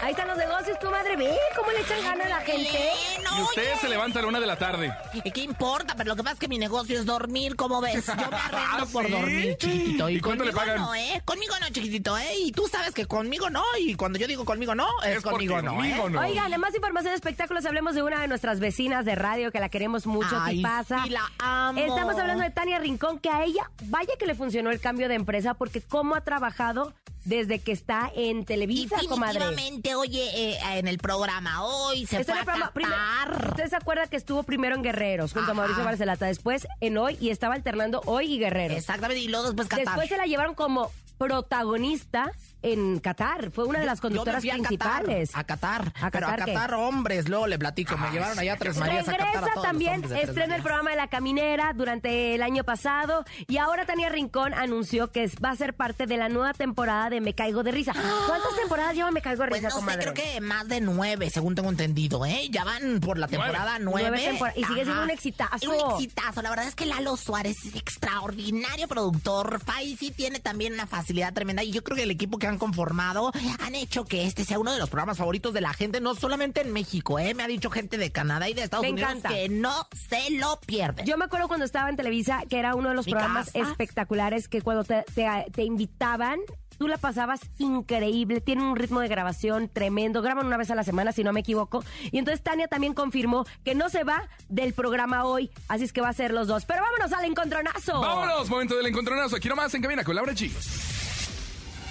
Ahí 0.00 0.12
están 0.12 0.28
los 0.28 0.38
negocios, 0.38 0.78
tu 0.78 0.90
madre. 0.90 1.16
Ve 1.16 1.36
cómo 1.54 1.70
le 1.70 1.80
echan 1.80 2.02
ganas 2.02 2.26
a 2.26 2.30
la 2.30 2.40
gente. 2.40 2.90
Y 3.36 3.42
usted 3.42 3.74
se 3.78 3.88
levanta 3.90 4.20
a 4.20 4.22
la 4.22 4.28
una 4.28 4.40
de 4.40 4.46
la 4.46 4.56
tarde. 4.56 4.90
¿Y 5.22 5.30
qué 5.30 5.42
importa? 5.42 5.94
Pero 5.96 6.08
lo 6.08 6.16
que 6.16 6.22
pasa 6.22 6.32
es 6.34 6.38
que 6.38 6.48
mi 6.48 6.56
negocio 6.56 6.98
es 6.98 7.04
dormir, 7.04 7.56
¿cómo 7.56 7.82
ves? 7.82 8.06
Yo 8.06 8.14
me 8.14 8.22
arreglo 8.36 8.58
¿Ah, 8.58 8.86
por 8.90 9.04
sí? 9.04 9.12
dormir, 9.12 9.56
chiquitito. 9.58 10.08
¿Y 10.08 10.20
cuánto 10.22 10.44
le 10.44 10.52
conmigo 10.52 10.66
pagan? 10.74 10.82
no, 10.86 10.94
¿eh? 10.94 11.20
Conmigo 11.26 11.54
no, 11.60 11.66
chiquitito, 11.68 12.16
¿eh? 12.16 12.36
Y 12.38 12.52
tú 12.52 12.68
sabes 12.68 12.94
que 12.94 13.04
conmigo 13.04 13.50
no. 13.50 13.64
Y 13.78 13.94
cuando 13.96 14.18
yo 14.18 14.26
digo 14.26 14.46
conmigo 14.46 14.74
no, 14.74 14.88
es, 15.02 15.16
Es 15.18 15.22
porque 15.22 15.32
conmigo 15.46 15.60
no, 15.60 15.74
conmigo 15.74 16.06
¿eh? 16.06 16.10
no. 16.10 16.20
Oigan, 16.20 16.52
en 16.54 16.60
más 16.60 16.74
información 16.74 17.12
de 17.12 17.16
espectáculos, 17.16 17.66
hablemos 17.66 17.94
de 17.94 18.02
una 18.02 18.20
de 18.20 18.28
nuestras 18.28 18.60
vecinas 18.60 19.04
de 19.04 19.14
radio 19.14 19.52
que 19.52 19.60
la 19.60 19.68
queremos 19.68 20.06
mucho, 20.06 20.38
Ay, 20.40 20.62
pasa? 20.62 21.02
sí, 21.04 21.10
la 21.10 21.30
amo. 21.38 21.78
Estamos 21.80 22.16
hablando 22.18 22.44
de 22.44 22.50
Tania 22.50 22.78
Rincón, 22.78 23.18
que 23.18 23.28
a 23.28 23.44
ella, 23.44 23.70
vaya 23.84 24.12
que 24.18 24.24
le 24.24 24.34
funcionó 24.34 24.70
el 24.70 24.80
cambio 24.80 25.08
de 25.08 25.16
empresa, 25.16 25.52
porque 25.54 25.82
cómo 25.82 26.14
ha 26.14 26.22
trabajado 26.22 26.94
desde 27.26 27.58
que 27.58 27.72
está 27.72 28.10
en 28.14 28.44
Televisa, 28.44 28.96
comadre. 29.08 29.40
Definitivamente, 29.40 29.94
oye, 29.96 30.24
eh, 30.34 30.58
en 30.78 30.88
el 30.88 30.98
programa 30.98 31.64
hoy 31.64 32.06
se 32.06 32.24
fue 32.24 32.38
a 32.38 32.70
programa. 32.72 33.48
¿Usted 33.48 33.68
se 33.68 33.76
acuerda 33.76 34.06
que 34.06 34.16
estuvo 34.16 34.44
primero 34.44 34.76
en 34.76 34.82
Guerreros 34.82 35.32
junto 35.32 35.50
a. 35.50 35.54
Mauricio 35.54 35.84
Barcelata? 35.84 36.26
Después 36.26 36.66
en 36.80 36.96
Hoy 36.98 37.16
y 37.20 37.30
estaba 37.30 37.54
alternando 37.54 38.00
Hoy 38.06 38.34
y 38.34 38.38
Guerreros. 38.38 38.78
Exactamente, 38.78 39.22
y 39.22 39.28
luego 39.28 39.46
después 39.46 39.68
Qatar. 39.68 39.86
Después 39.86 40.08
se 40.08 40.16
la 40.16 40.26
llevaron 40.26 40.54
como 40.54 40.90
protagonista 41.18 42.30
en 42.62 42.98
Qatar. 43.00 43.50
Fue 43.50 43.64
una 43.64 43.78
de 43.78 43.86
las 43.86 44.00
Yo 44.00 44.08
me 44.08 44.16
conductoras 44.16 44.40
fui 44.40 44.50
a 44.50 44.54
principales. 44.54 45.30
Qatar, 45.30 45.40
a 45.40 45.44
Qatar. 45.44 45.92
¿A 46.02 46.10
pero 46.10 46.28
a 46.28 46.36
Qatar 46.36 46.70
qué? 46.70 46.76
Hombres, 46.76 47.28
luego 47.28 47.46
le 47.46 47.58
platico. 47.58 47.96
Me 47.96 48.10
llevaron 48.10 48.38
allá 48.38 48.54
a 48.54 48.56
Tres 48.56 48.76
Marías 48.76 49.08
a 49.08 49.12
Qatar. 49.12 49.20
a 49.20 49.24
Regresa 49.32 49.52
todos 49.52 49.66
también, 49.66 50.04
estrena 50.04 50.56
el 50.56 50.62
programa 50.62 50.90
de 50.90 50.96
La 50.96 51.08
Caminera 51.08 51.72
durante 51.74 52.34
el 52.34 52.42
año 52.42 52.64
pasado 52.64 53.24
y 53.46 53.58
ahora 53.58 53.86
Tania 53.86 54.08
Rincón 54.08 54.52
anunció 54.54 55.12
que 55.12 55.30
va 55.44 55.50
a 55.50 55.56
ser 55.56 55.74
parte 55.74 56.06
de 56.06 56.16
la 56.16 56.28
nueva 56.28 56.54
temporada 56.54 57.10
de 57.10 57.20
Me 57.20 57.34
Caigo 57.34 57.62
de 57.62 57.70
Risa. 57.72 57.92
¿Cuántas 58.26 58.56
temporadas 58.56 58.94
lleva 58.94 59.10
Me 59.10 59.22
Caigo 59.22 59.44
de 59.44 59.48
Pues 59.50 59.62
Risa, 59.62 59.68
no 59.68 59.74
sé, 59.74 59.80
comadre? 59.80 60.12
creo 60.12 60.14
que 60.14 60.40
más 60.40 60.66
de 60.68 60.80
nueve, 60.80 61.30
según 61.30 61.54
tengo 61.54 61.70
entendido, 61.70 62.24
¿eh? 62.26 62.48
Ya 62.50 62.64
van 62.64 63.00
por 63.00 63.18
la 63.18 63.28
temporada 63.28 63.78
nueve. 63.78 64.08
Nueve 64.08 64.24
temporadas. 64.24 64.58
Y 64.58 64.64
sigue 64.64 64.84
siendo 64.84 65.02
un 65.02 65.10
exitazo. 65.10 65.70
Un 65.70 65.92
exitazo. 65.92 66.42
La 66.42 66.50
verdad 66.50 66.66
es 66.66 66.74
que 66.74 66.86
Lalo 66.86 67.16
Suárez 67.16 67.56
es 67.64 67.74
extraordinario 67.76 68.88
productor. 68.88 69.60
Faisy 69.60 70.10
tiene 70.10 70.40
también 70.40 70.74
una 70.74 70.86
facilidad 71.06 71.32
tremenda. 71.32 71.62
Y 71.62 71.70
yo 71.70 71.84
creo 71.84 71.96
que 71.96 72.02
el 72.02 72.10
equipo 72.10 72.36
que 72.38 72.48
han 72.48 72.58
conformado 72.58 73.30
han 73.64 73.74
hecho 73.76 74.04
que 74.04 74.26
este 74.26 74.44
sea 74.44 74.58
uno 74.58 74.72
de 74.72 74.78
los 74.80 74.90
programas 74.90 75.18
favoritos 75.18 75.54
de 75.54 75.60
la 75.60 75.72
gente, 75.72 76.00
no 76.00 76.16
solamente 76.16 76.62
en 76.62 76.72
México, 76.72 77.20
¿eh? 77.20 77.32
Me 77.32 77.44
ha 77.44 77.46
dicho 77.46 77.70
gente 77.70 77.96
de 77.96 78.10
Canadá 78.10 78.48
y 78.48 78.54
de 78.54 78.62
Estados 78.64 78.82
Me 78.84 78.90
Unidos 78.92 79.10
encanta. 79.10 79.28
que 79.28 79.48
no 79.48 79.86
se 80.08 80.30
lo 80.32 80.58
pierden. 80.66 81.06
Yo 81.06 81.16
me 81.16 81.26
acuerdo 81.26 81.46
cuando 81.46 81.64
estaba 81.64 81.88
en 81.90 81.96
Televisa 81.96 82.42
que 82.50 82.58
era 82.58 82.74
uno 82.74 82.88
de 82.88 82.96
los 82.96 83.06
Mi 83.06 83.12
programas 83.12 83.52
casa. 83.52 83.70
espectaculares 83.70 84.48
que 84.48 84.62
cuando 84.62 84.82
te, 84.82 85.04
te- 85.14 85.46
te 85.52 85.62
invitaban, 85.62 86.40
tú 86.76 86.88
la 86.88 86.98
pasabas 86.98 87.38
increíble. 87.58 88.40
Tienen 88.40 88.64
un 88.64 88.74
ritmo 88.76 88.98
de 89.00 89.06
grabación 89.08 89.68
tremendo. 89.72 90.22
Graban 90.22 90.44
una 90.46 90.56
vez 90.56 90.70
a 90.72 90.74
la 90.74 90.82
semana, 90.82 91.12
si 91.12 91.22
no 91.22 91.32
me 91.32 91.40
equivoco. 91.40 91.84
Y 92.10 92.18
entonces 92.18 92.42
Tania 92.42 92.66
también 92.66 92.94
confirmó 92.94 93.46
que 93.64 93.76
no 93.76 93.88
se 93.90 94.02
va 94.02 94.28
del 94.48 94.72
programa 94.74 95.24
hoy. 95.24 95.50
Así 95.68 95.84
es 95.84 95.92
que 95.92 96.00
va 96.00 96.08
a 96.08 96.12
ser 96.12 96.32
los 96.32 96.48
dos. 96.48 96.64
Pero 96.64 96.82
vámonos 96.82 97.12
al 97.12 97.24
encontronazo. 97.26 98.00
Vámonos, 98.00 98.50
momento 98.50 98.76
del 98.76 98.86
encontronazo. 98.86 99.36
Aquí 99.36 99.48
nomás 99.48 99.72
en 99.74 99.82
cabina 99.82 100.02
con 100.02 100.16
Laura 100.16 100.32
G. 100.32 100.95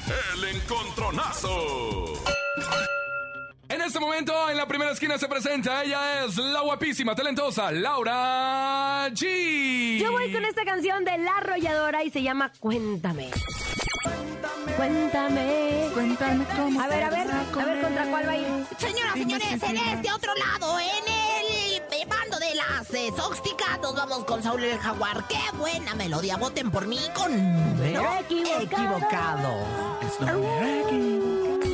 El 0.07 0.43
encontronazo. 0.55 2.13
En 3.67 3.81
este 3.81 3.99
momento, 3.99 4.49
en 4.49 4.57
la 4.57 4.67
primera 4.67 4.91
esquina 4.91 5.17
se 5.17 5.27
presenta. 5.27 5.83
Ella 5.83 6.25
es 6.25 6.37
la 6.37 6.61
guapísima, 6.61 7.15
talentosa 7.15 7.71
Laura 7.71 9.09
G. 9.09 9.99
Yo 9.99 10.11
voy 10.11 10.31
con 10.31 10.45
esta 10.45 10.63
canción 10.63 11.03
de 11.03 11.17
La 11.17 11.37
Arrolladora 11.37 12.03
y 12.03 12.11
se 12.11 12.21
llama 12.21 12.51
Cuéntame. 12.59 13.31
Cuéntame. 14.77 15.89
Cuéntame 15.93 16.45
cómo 16.55 16.81
A 16.81 16.87
ver, 16.87 17.03
a 17.03 17.09
ver, 17.09 17.27
a 17.31 17.65
ver 17.65 17.81
contra 17.81 18.05
cuál 18.05 18.27
va 18.27 18.31
a 18.31 18.37
ir. 18.37 18.47
Señoras, 18.77 19.13
señores, 19.13 19.63
en 19.63 19.77
este 19.77 20.11
otro 20.11 20.33
lado, 20.35 20.79
en 20.79 20.85
el 21.07 21.74
eh, 22.05 22.09
bando 22.09 22.39
de 22.39 22.55
las 22.55 22.93
eh, 22.93 23.11
nos 23.81 23.95
vamos 23.95 24.25
con 24.25 24.41
Saúl 24.41 24.63
el 24.63 24.77
Jaguar. 24.79 25.27
¡Qué 25.27 25.39
buena 25.57 25.93
melodía! 25.95 26.37
Voten 26.37 26.71
por 26.71 26.87
mí 26.87 26.99
con 27.13 27.31
número 27.31 28.03
Equivocado. 28.19 28.61
equivocado. 28.63 29.65
Es 30.01 30.19
número 30.19 30.87
equivocado. 30.87 31.65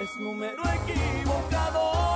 Es 0.00 0.16
número 0.18 0.62
equivocado. 0.74 2.06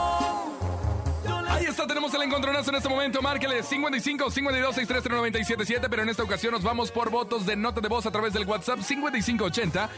Ahí 1.50 1.66
está, 1.66 1.86
tenemos 1.86 2.12
el 2.14 2.22
encontronazo 2.22 2.70
en 2.70 2.76
este 2.76 2.88
momento. 2.88 3.20
Márquele 3.20 3.62
55 3.62 4.30
52 4.30 4.74
630 4.74 5.08
977, 5.16 5.88
pero 5.90 6.02
en 6.02 6.08
esta 6.08 6.22
ocasión 6.22 6.52
nos 6.52 6.62
vamos 6.62 6.90
por 6.90 7.10
votos 7.10 7.44
de 7.44 7.54
nota 7.56 7.80
de 7.80 7.88
voz 7.88 8.06
a 8.06 8.10
través 8.10 8.32
del 8.32 8.46
WhatsApp 8.46 8.80
5580 8.80 9.88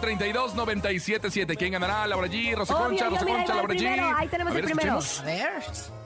032 0.00 0.54
977. 0.54 1.56
¿Quién 1.56 1.72
ganará? 1.72 2.06
Laura 2.06 2.26
G, 2.28 2.54
Rosa 2.56 2.74
Obvio, 2.76 2.88
Concha, 2.88 3.08
Rosa 3.08 3.24
Concha, 3.26 3.54
Laura 3.54 3.74
G. 3.74 4.14
ahí 4.16 4.28
tenemos 4.28 4.50
A 4.52 4.54
ver, 4.54 4.64
el 4.64 4.70
primero. 4.70 4.98
escuchemos. 4.98 5.20
A 5.20 5.24
ver. 5.24 5.62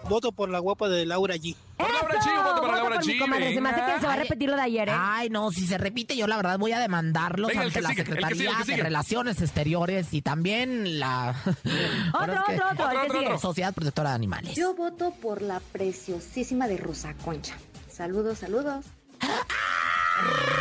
Voto 0.09 0.31
por 0.33 0.49
la 0.49 0.61
guapa 0.61 0.89
de 0.89 1.05
Laura 1.05 1.35
G. 1.35 1.57
Por 1.77 1.91
Laura. 1.93 2.21
G, 2.21 2.29
un 2.31 2.45
voto 2.45 2.61
para 2.61 2.61
Voto 2.61 2.73
Laura 2.77 2.97
por 2.97 3.07
mi 3.07 3.15
G, 3.15 3.19
comadre. 3.19 3.55
Se 3.55 3.61
me 3.61 3.69
hace 3.71 3.93
que 3.95 4.01
se 4.01 4.07
va 4.07 4.13
a 4.13 4.17
repetir 4.17 4.49
lo 4.49 4.57
de 4.57 4.63
ayer, 4.63 4.89
¿eh? 4.89 4.93
Ay, 4.97 5.31
no, 5.31 5.51
si 5.51 5.67
se 5.67 5.79
repite, 5.79 6.17
yo 6.17 6.27
la 6.29 6.37
verdad 6.37 6.59
voy 6.59 6.73
a 6.73 6.79
demandarlos 6.79 7.49
Venga, 7.49 7.63
el 7.63 7.67
ante 7.69 7.79
que 7.79 7.83
la 7.83 7.89
sigue, 7.91 8.01
el 8.03 8.07
que 8.07 8.13
sigue, 8.13 8.21
el 8.21 8.29
Secretaría 8.29 8.59
que 8.59 8.65
sigue. 8.65 8.77
de 8.77 8.83
Relaciones 8.85 9.43
Exteriores 9.43 10.15
y 10.15 10.23
también 10.23 11.01
la 11.01 11.35
Bueno, 11.45 12.35
es 12.35 12.41
que- 12.47 12.55
Otro, 12.55 12.67
otro, 12.71 12.87
otro, 12.87 13.01
el 13.03 13.11
que 13.11 13.19
sigue. 13.19 13.39
Sociedad 13.39 13.75
Protectora 13.75 14.11
de 14.11 14.15
Animales. 14.15 14.55
Yo 14.55 14.75
voto 14.75 15.11
por 15.11 15.43
la 15.43 15.59
preciosísima 15.73 16.69
de 16.69 16.77
Rosa 16.77 17.15
Concha. 17.25 17.57
Saludos, 17.91 18.39
saludos. 18.39 18.85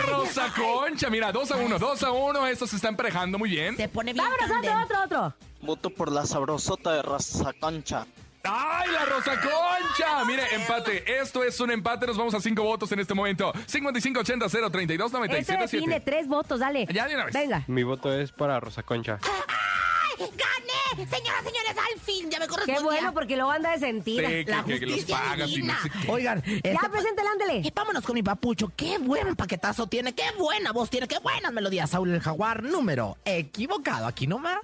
Rosa 0.08 0.52
Concha, 0.56 1.10
mira, 1.10 1.32
2 1.32 1.52
a 1.52 1.56
1, 1.58 1.80
2 1.80 2.04
a 2.04 2.12
1. 2.12 2.48
Estos 2.48 2.70
se 2.72 2.76
están 2.78 2.92
emparejando 2.94 3.38
muy 3.38 3.50
bien. 3.50 3.78
Se 3.78 3.88
pone 3.90 4.12
bien 4.14 4.26
Vámonos, 4.26 4.58
otro, 4.58 4.82
otro, 4.84 5.04
otro. 5.04 5.36
Voto 5.62 5.90
por 5.92 6.12
la 6.12 6.26
sabrosota 6.26 6.94
de 6.94 7.02
Rosa 7.02 7.54
Concha. 7.60 8.06
¡Ay, 8.48 8.92
la 8.92 9.06
Rosa 9.06 9.40
Concha! 9.42 10.26
Mire, 10.26 10.44
empate. 10.54 11.20
Esto 11.20 11.44
es 11.44 11.60
un 11.60 11.72
empate. 11.72 12.06
Nos 12.08 12.18
vamos 12.18 12.34
a 12.34 12.40
cinco 12.42 12.64
votos 12.64 12.92
en 12.92 13.00
este 13.00 13.14
momento. 13.14 13.52
5580 13.68 14.48
032 14.72 15.06
Este 15.08 15.18
977. 15.18 15.78
define 15.78 16.00
tres 16.02 16.28
votos, 16.28 16.60
dale. 16.60 16.88
Ya 16.94 17.08
de 17.08 17.16
una 17.16 17.26
vez. 17.26 17.34
Venga. 17.34 17.64
Mi 17.68 17.84
voto 17.84 18.14
es 18.14 18.32
para 18.32 18.60
Rosa 18.60 18.84
Concha. 18.84 19.20
¡Ay, 19.24 20.28
gané! 20.32 21.10
Señoras, 21.10 21.44
señores, 21.44 21.76
al 21.94 22.00
fin 22.00 22.30
ya 22.32 22.40
me 22.40 22.46
Qué 22.46 22.50
correspondía. 22.52 22.84
bueno, 22.84 23.14
porque 23.14 23.36
luego 23.36 23.52
anda 23.52 23.72
de 23.72 23.80
sentida. 23.80 24.28
Sí, 24.30 24.46
La 24.46 24.64
que, 24.64 24.78
los 24.80 24.94
justicia 24.94 25.18
pagas 25.18 25.50
y 25.50 25.56
divina. 25.56 25.74
no 25.76 25.82
sé 25.82 25.90
qué. 25.90 26.12
Oigan, 26.12 26.44
este, 26.46 26.74
Ya, 26.74 26.90
preséntale, 26.90 27.30
ándele. 27.30 27.68
Eh, 27.68 27.72
vámonos 27.76 28.04
con 28.06 28.14
mi 28.14 28.24
papucho. 28.24 28.72
Qué 28.78 28.98
buen 29.00 29.36
paquetazo 29.36 29.88
tiene, 29.88 30.14
qué 30.16 30.24
buena 30.38 30.72
voz 30.72 30.90
tiene, 30.90 31.08
qué 31.08 31.20
buenas 31.20 31.52
melodías. 31.52 31.90
Saúl 31.90 32.14
el 32.14 32.22
Jaguar, 32.22 32.64
número 32.64 33.18
equivocado. 33.26 34.08
Aquí 34.08 34.26
nomás. 34.28 34.60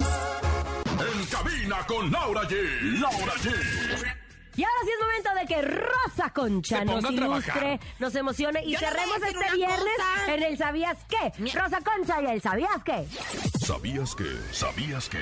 Cabina 1.43 1.77
con 1.87 2.11
Laura 2.11 2.43
G. 2.43 2.55
Laura 2.99 3.33
G. 3.33 3.49
Y 4.55 4.63
ahora 4.63 4.75
sí 4.83 4.89
es 4.91 4.99
momento 5.01 5.33
de 5.39 5.47
que 5.47 5.61
Rosa 5.61 6.29
Concha 6.33 6.85
nos 6.85 7.09
ilustre, 7.09 7.79
nos 7.99 8.13
emocione 8.13 8.63
y 8.63 8.73
Yo 8.73 8.79
cerremos 8.79 9.17
este 9.23 9.55
viernes 9.55 9.95
cosa. 9.97 10.33
en 10.35 10.43
el 10.43 10.57
¿Sabías 10.57 10.97
qué? 11.09 11.31
Rosa 11.57 11.79
Concha 11.81 12.21
y 12.21 12.25
el 12.27 12.41
¿Sabías 12.41 12.83
qué? 12.85 13.07
¿Sabías 13.65 14.13
que? 14.13 14.37
¿Sabías 14.51 15.09
que? 15.09 15.19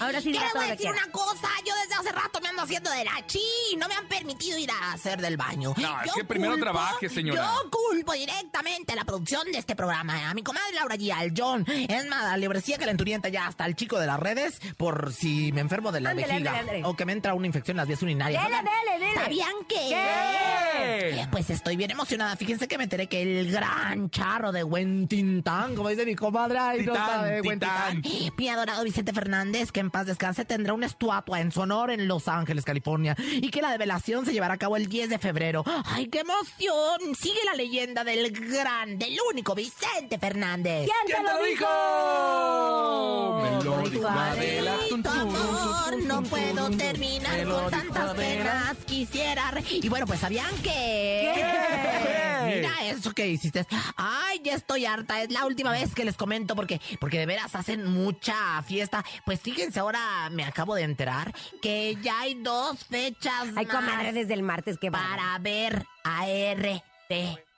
Ahora 0.00 0.20
sí, 0.20 0.32
les 0.32 0.42
voy 0.54 0.64
a 0.64 0.68
decir 0.68 0.90
una 0.90 1.06
cosa. 1.12 1.48
Yo 1.66 1.74
desde 1.82 1.94
hace 2.00 2.12
rato 2.12 2.40
me 2.40 2.48
ando 2.48 2.62
haciendo 2.62 2.90
de 2.90 3.04
la 3.04 3.24
chi. 3.26 3.40
No 3.78 3.86
me 3.88 3.94
han 3.94 4.06
permitido 4.08 4.58
ir 4.58 4.70
a 4.70 4.92
hacer 4.92 5.20
del 5.20 5.36
baño. 5.36 5.74
No, 5.76 6.02
es 6.02 6.12
que 6.12 6.24
primero 6.24 6.56
trabaje, 6.58 7.08
señora. 7.08 7.42
Yo 7.62 7.70
culpo 7.70 8.12
directamente 8.12 8.92
a 8.92 8.96
la 8.96 9.04
producción 9.04 9.50
de 9.52 9.58
este 9.58 9.76
programa. 9.76 10.28
A 10.30 10.34
mi 10.34 10.42
comadre 10.42 10.74
Laura 10.74 10.96
G. 10.96 11.12
al 11.12 11.32
John. 11.36 11.64
Es 11.68 12.06
más, 12.06 12.24
a 12.24 12.36
librecía 12.36 12.78
calenturienta 12.78 13.28
ya 13.28 13.46
hasta 13.46 13.66
el 13.66 13.76
chico 13.76 13.98
de 13.98 14.06
las 14.06 14.18
redes. 14.18 14.60
Por 14.76 15.12
si 15.12 15.52
me 15.52 15.60
enfermo 15.60 15.92
de 15.92 16.00
la 16.00 16.14
vejiga. 16.14 16.64
O 16.84 16.96
que 16.96 17.04
me 17.04 17.12
entra 17.12 17.34
una 17.34 17.46
infección 17.46 17.74
en 17.74 17.78
las 17.78 17.88
vías 17.88 18.02
urinarias. 18.02 18.42
Dele, 18.42 18.56
dele, 18.56 19.04
dele. 19.06 19.14
¿Sabían 19.14 19.52
que? 19.68 19.74
¿Qué? 19.74 21.20
Eh, 21.20 21.28
Pues 21.30 21.50
estoy 21.50 21.76
bien 21.76 21.90
emocionada. 21.90 22.36
Fíjense 22.36 22.68
que 22.68 22.78
me 22.78 22.84
enteré 22.84 23.06
que 23.06 23.22
el 23.40 23.50
gran 23.52 24.10
charro 24.10 24.52
de 24.52 24.64
Huentintán, 24.64 25.74
como 25.74 25.88
dice 25.88 26.06
mi 26.06 26.14
comadre, 26.14 26.58
ay, 26.58 26.78
no 26.84 26.92
Titán, 26.92 27.06
sabe, 27.08 27.42
Titán. 27.42 28.02
Mi 28.36 28.48
adorado 28.48 28.82
Vicente 28.84 29.12
Fernández, 29.12 29.72
que 29.72 29.80
en 29.90 29.92
paz 29.92 30.06
descanse, 30.06 30.44
tendrá 30.44 30.72
una 30.72 30.86
estatua 30.86 31.40
en 31.40 31.50
su 31.50 31.60
honor 31.60 31.90
en 31.90 32.06
Los 32.06 32.28
Ángeles, 32.28 32.64
California. 32.64 33.16
Y 33.18 33.50
que 33.50 33.60
la 33.60 33.72
develación 33.72 34.24
se 34.24 34.32
llevará 34.32 34.54
a 34.54 34.56
cabo 34.56 34.76
el 34.76 34.86
10 34.86 35.10
de 35.10 35.18
febrero. 35.18 35.64
¡Ay, 35.84 36.06
qué 36.06 36.20
emoción! 36.20 37.16
Sigue 37.18 37.40
la 37.44 37.54
leyenda 37.54 38.04
del 38.04 38.30
gran, 38.30 38.98
del 38.98 39.18
único 39.30 39.56
Vicente 39.56 40.16
Fernández. 40.18 40.86
¿Quién, 40.86 40.96
¿Quién 41.06 41.26
te 41.26 41.32
lo 41.32 41.42
dijo? 41.44 41.66
Amor, 45.10 46.02
no 46.04 46.22
puedo 46.22 46.70
terminar 46.70 47.44
con 47.44 47.46
dijo 47.46 47.70
tantas 47.70 48.14
penas. 48.14 48.76
Quisiera. 48.86 49.52
Y 49.70 49.88
bueno, 49.88 50.06
pues 50.06 50.20
sabían 50.20 50.54
que. 50.62 51.32
¿Qué? 51.34 52.19
Mira 52.56 52.84
eso 52.84 53.12
que 53.12 53.28
hiciste. 53.28 53.66
Ay, 53.96 54.40
ya 54.44 54.54
estoy 54.54 54.86
harta. 54.86 55.22
Es 55.22 55.30
la 55.30 55.46
última 55.46 55.72
vez 55.72 55.94
que 55.94 56.04
les 56.04 56.16
comento 56.16 56.54
porque, 56.56 56.80
porque 57.00 57.18
de 57.18 57.26
veras 57.26 57.54
hacen 57.54 57.86
mucha 57.86 58.62
fiesta. 58.62 59.04
Pues 59.24 59.40
fíjense, 59.40 59.80
ahora 59.80 60.28
me 60.30 60.44
acabo 60.44 60.74
de 60.74 60.82
enterar 60.82 61.32
que 61.62 61.96
ya 62.02 62.20
hay 62.20 62.34
dos 62.34 62.84
fechas 62.84 63.32
Ay, 63.56 63.66
más 63.66 63.66
comadre, 63.66 64.12
desde 64.12 64.34
el 64.34 64.42
martes 64.42 64.78
que 64.78 64.90
va. 64.90 64.98
para 64.98 65.38
ver 65.38 65.84
a 66.04 66.26
RT. 66.26 67.49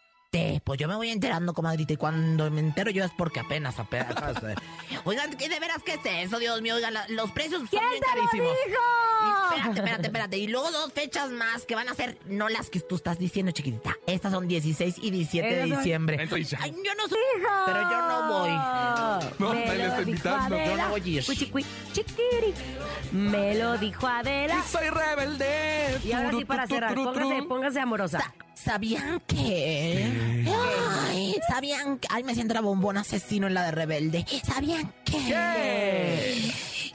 Pues 0.64 0.80
yo 0.80 0.88
me 0.88 0.94
voy 0.96 1.10
enterando, 1.10 1.52
comadrita, 1.52 1.92
y 1.92 1.96
cuando 1.98 2.50
me 2.50 2.60
entero 2.60 2.90
yo 2.90 3.04
es 3.04 3.10
porque 3.10 3.40
apenas, 3.40 3.78
apenas. 3.78 4.14
Oigan, 5.04 5.36
¿qué 5.36 5.50
de 5.50 5.60
veras 5.60 5.82
qué 5.84 5.92
es 6.02 6.26
eso, 6.26 6.38
Dios 6.38 6.62
mío? 6.62 6.76
Oigan, 6.76 6.94
la- 6.94 7.06
los 7.08 7.30
precios 7.32 7.58
son 7.58 7.66
¿Quién 7.66 7.82
bien 7.90 8.02
carísimos. 8.02 8.48
Y 8.64 8.70
dijo? 8.70 8.80
espérate, 9.56 9.78
espérate, 9.80 10.06
espérate. 10.06 10.38
Y 10.38 10.46
luego 10.46 10.70
dos 10.70 10.90
fechas 10.94 11.28
más 11.30 11.66
que 11.66 11.74
van 11.74 11.86
a 11.90 11.94
ser, 11.94 12.16
no 12.24 12.48
las 12.48 12.70
que 12.70 12.80
tú 12.80 12.94
estás 12.96 13.18
diciendo, 13.18 13.52
chiquitita. 13.52 13.94
Estas 14.06 14.32
son 14.32 14.48
16 14.48 14.94
y 15.02 15.10
17 15.10 15.54
de 15.54 15.64
diciembre. 15.64 16.16
Entonces. 16.22 16.58
Ay, 16.62 16.70
yo 16.82 16.94
no 16.94 17.06
sé. 17.08 17.16
Hijo. 17.38 17.48
Pero 17.66 17.82
yo 17.82 18.08
no 18.08 18.28
voy. 18.28 18.50
No, 19.38 19.52
Me 19.52 19.76
lo 19.76 19.84
dijo 19.84 20.00
invitando, 20.00 20.56
yo 20.56 20.76
no 20.78 20.88
voy 20.88 21.00
a 21.02 21.06
ir. 21.08 21.26
Cuchicuí, 21.26 21.66
chiquiri. 21.92 22.54
Me 23.12 23.54
lo 23.56 23.76
dijo 23.76 24.06
Adela. 24.06 24.56
Y 24.66 24.70
soy 24.72 24.88
rebelde. 24.88 25.98
Y 26.04 26.12
ahora 26.12 26.30
sí, 26.30 26.44
para 26.46 26.66
cerrar, 26.66 26.94
turu, 26.94 27.12
póngase, 27.12 27.34
turu. 27.36 27.48
póngase 27.48 27.80
amorosa. 27.80 28.18
Sa- 28.20 28.34
¿Sabían 28.54 29.20
que? 29.26 30.08
Ay, 31.52 31.68
¿sabían 31.70 31.98
que? 31.98 32.08
Ay, 32.10 32.24
me 32.24 32.34
siento 32.34 32.54
la 32.54 32.60
bombón 32.60 32.96
asesino 32.96 33.46
en 33.46 33.54
la 33.54 33.64
de 33.64 33.70
rebelde. 33.72 34.24
¿Sabían 34.44 34.92
que? 35.04 35.12
¿Qué? 35.18 36.52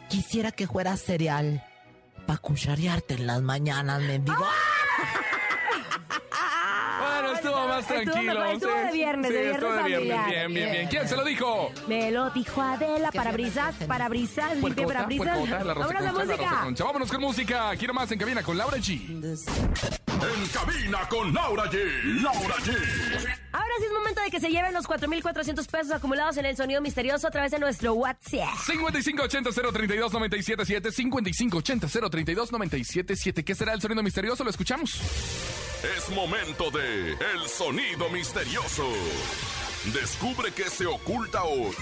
Quisiera 0.09 0.51
que 0.51 0.67
fuera 0.67 0.95
cereal 0.97 1.63
para 2.25 2.39
cucharearte 2.39 3.15
en 3.15 3.27
las 3.27 3.41
mañanas, 3.41 4.01
mendigo. 4.01 4.37
Bueno, 6.99 7.33
estuvo 7.33 7.67
más 7.67 7.79
Estuvo 7.91 8.11
tranquilo. 8.11 8.33
mejor, 8.39 8.53
estuvo 8.55 8.71
de 8.75 8.91
viernes, 8.91 9.31
de 9.31 9.37
viernes 9.41 9.55
estuvo 9.55 9.73
de 9.75 9.83
viernes. 9.83 10.09
familiar. 10.17 10.29
Bien, 10.29 10.53
bien, 10.53 10.71
bien. 10.71 10.87
¿Quién 10.87 11.07
se 11.07 11.15
lo 11.15 11.23
dijo? 11.23 11.71
Me 11.87 12.11
lo 12.11 12.29
dijo 12.31 12.61
Adela, 12.61 13.11
parabrisas, 13.11 13.75
parabrisas, 13.87 14.57
limpia 14.57 14.85
parabrisas. 14.87 15.37
Vámonos 15.49 16.05
a 16.05 16.11
música. 16.13 16.83
Vámonos 16.85 17.11
con 17.11 17.21
música. 17.21 17.75
Quiero 17.77 17.93
más 17.93 18.11
en 18.11 18.19
cabina 18.19 18.43
con 18.43 18.57
Laura 18.57 18.77
G. 18.77 19.09
En 19.09 20.47
cabina 20.53 21.07
con 21.09 21.33
Laura 21.33 21.65
G. 21.65 22.21
Laura 22.21 22.55
G. 22.57 23.36
Ahora 23.51 23.73
sí 23.79 23.85
es 23.85 23.91
momento 23.91 24.21
de 24.21 24.29
que 24.29 24.39
se 24.39 24.49
lleven 24.49 24.73
los 24.73 24.85
4,400 24.87 25.67
pesos 25.67 25.91
acumulados 25.91 26.37
en 26.37 26.45
el 26.45 26.55
sonido 26.55 26.81
misterioso 26.81 27.27
a 27.27 27.31
través 27.31 27.51
de 27.51 27.59
nuestro 27.59 27.93
WhatsApp. 27.93 28.53
5580-032-977, 28.67 30.91
5580-032-977. 30.91 33.43
¿Qué 33.43 33.55
será 33.55 33.73
el 33.73 33.81
sonido 33.81 34.03
misterioso? 34.03 34.43
Lo 34.43 34.49
escuchamos. 34.49 35.01
Es 35.95 36.09
momento 36.09 36.71
de 36.71 37.11
El 37.11 37.47
Sonido 37.47 38.09
Misterioso. 38.09 38.91
Descubre 39.93 40.51
qué 40.51 40.69
se 40.69 40.87
oculta 40.87 41.43
hoy. 41.43 41.73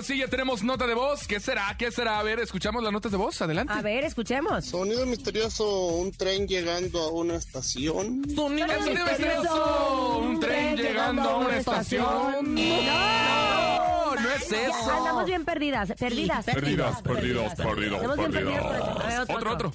Ahora 0.00 0.06
sí, 0.06 0.16
ya 0.16 0.28
tenemos 0.28 0.62
nota 0.62 0.86
de 0.86 0.94
voz. 0.94 1.26
¿Qué 1.26 1.38
será? 1.40 1.76
¿Qué 1.78 1.90
será? 1.90 2.20
A 2.20 2.22
ver, 2.22 2.40
escuchamos 2.40 2.82
las 2.82 2.90
notas 2.90 3.12
de 3.12 3.18
voz. 3.18 3.42
Adelante. 3.42 3.74
A 3.74 3.82
ver, 3.82 4.02
escuchemos. 4.04 4.64
Sonido 4.64 5.04
misterioso, 5.04 5.88
un 5.88 6.10
tren 6.10 6.48
llegando 6.48 7.00
a 7.00 7.10
una 7.10 7.34
estación. 7.34 8.22
Sonido 8.34 8.66
misterioso. 8.80 10.18
Un 10.20 10.40
tren 10.40 10.74
llegando 10.78 11.20
a 11.20 11.36
una 11.36 11.58
estación. 11.58 12.54
¡No! 12.54 14.14
No 14.14 14.30
es 14.30 14.50
eso. 14.50 14.90
Andamos 14.90 15.26
bien 15.26 15.44
perdidas, 15.44 15.92
perdidas. 15.98 16.46
Perdidas, 16.46 17.02
perdidas, 17.02 17.54
perdidas, 17.54 18.16
perdidas. 18.16 18.64
A 18.64 19.06
ver, 19.06 19.20
Otro, 19.36 19.52
otro. 19.52 19.72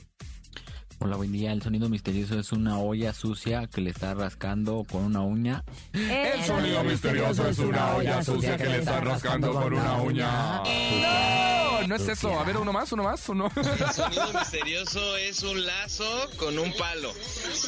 Hola, 1.05 1.17
buen 1.17 1.31
día. 1.31 1.51
El 1.51 1.61
sonido 1.61 1.87
misterioso 1.87 2.39
es 2.39 2.51
una 2.51 2.79
olla 2.79 3.13
sucia 3.13 3.67
que 3.67 3.79
le 3.79 3.91
está 3.91 4.15
rascando 4.15 4.83
con 4.89 5.03
una 5.03 5.21
uña. 5.21 5.63
El 5.93 6.43
sonido 6.43 6.83
misterioso 6.83 7.47
es 7.47 7.59
una 7.59 7.95
olla 7.95 8.23
sucia 8.23 8.57
que 8.57 8.65
le 8.65 8.79
está 8.79 9.01
rascando 9.01 9.53
con 9.53 9.71
una 9.71 9.97
uña. 9.97 10.63
No, 10.63 11.87
no 11.87 11.95
es 11.95 12.07
eso. 12.07 12.39
A 12.39 12.43
ver, 12.43 12.57
uno 12.57 12.73
más, 12.73 12.91
uno 12.91 13.03
más, 13.03 13.29
uno. 13.29 13.51
El 13.55 13.93
sonido 13.93 14.33
misterioso 14.33 15.17
es 15.17 15.43
un 15.43 15.63
lazo 15.63 16.27
con 16.39 16.57
un 16.57 16.73
palo. 16.73 17.11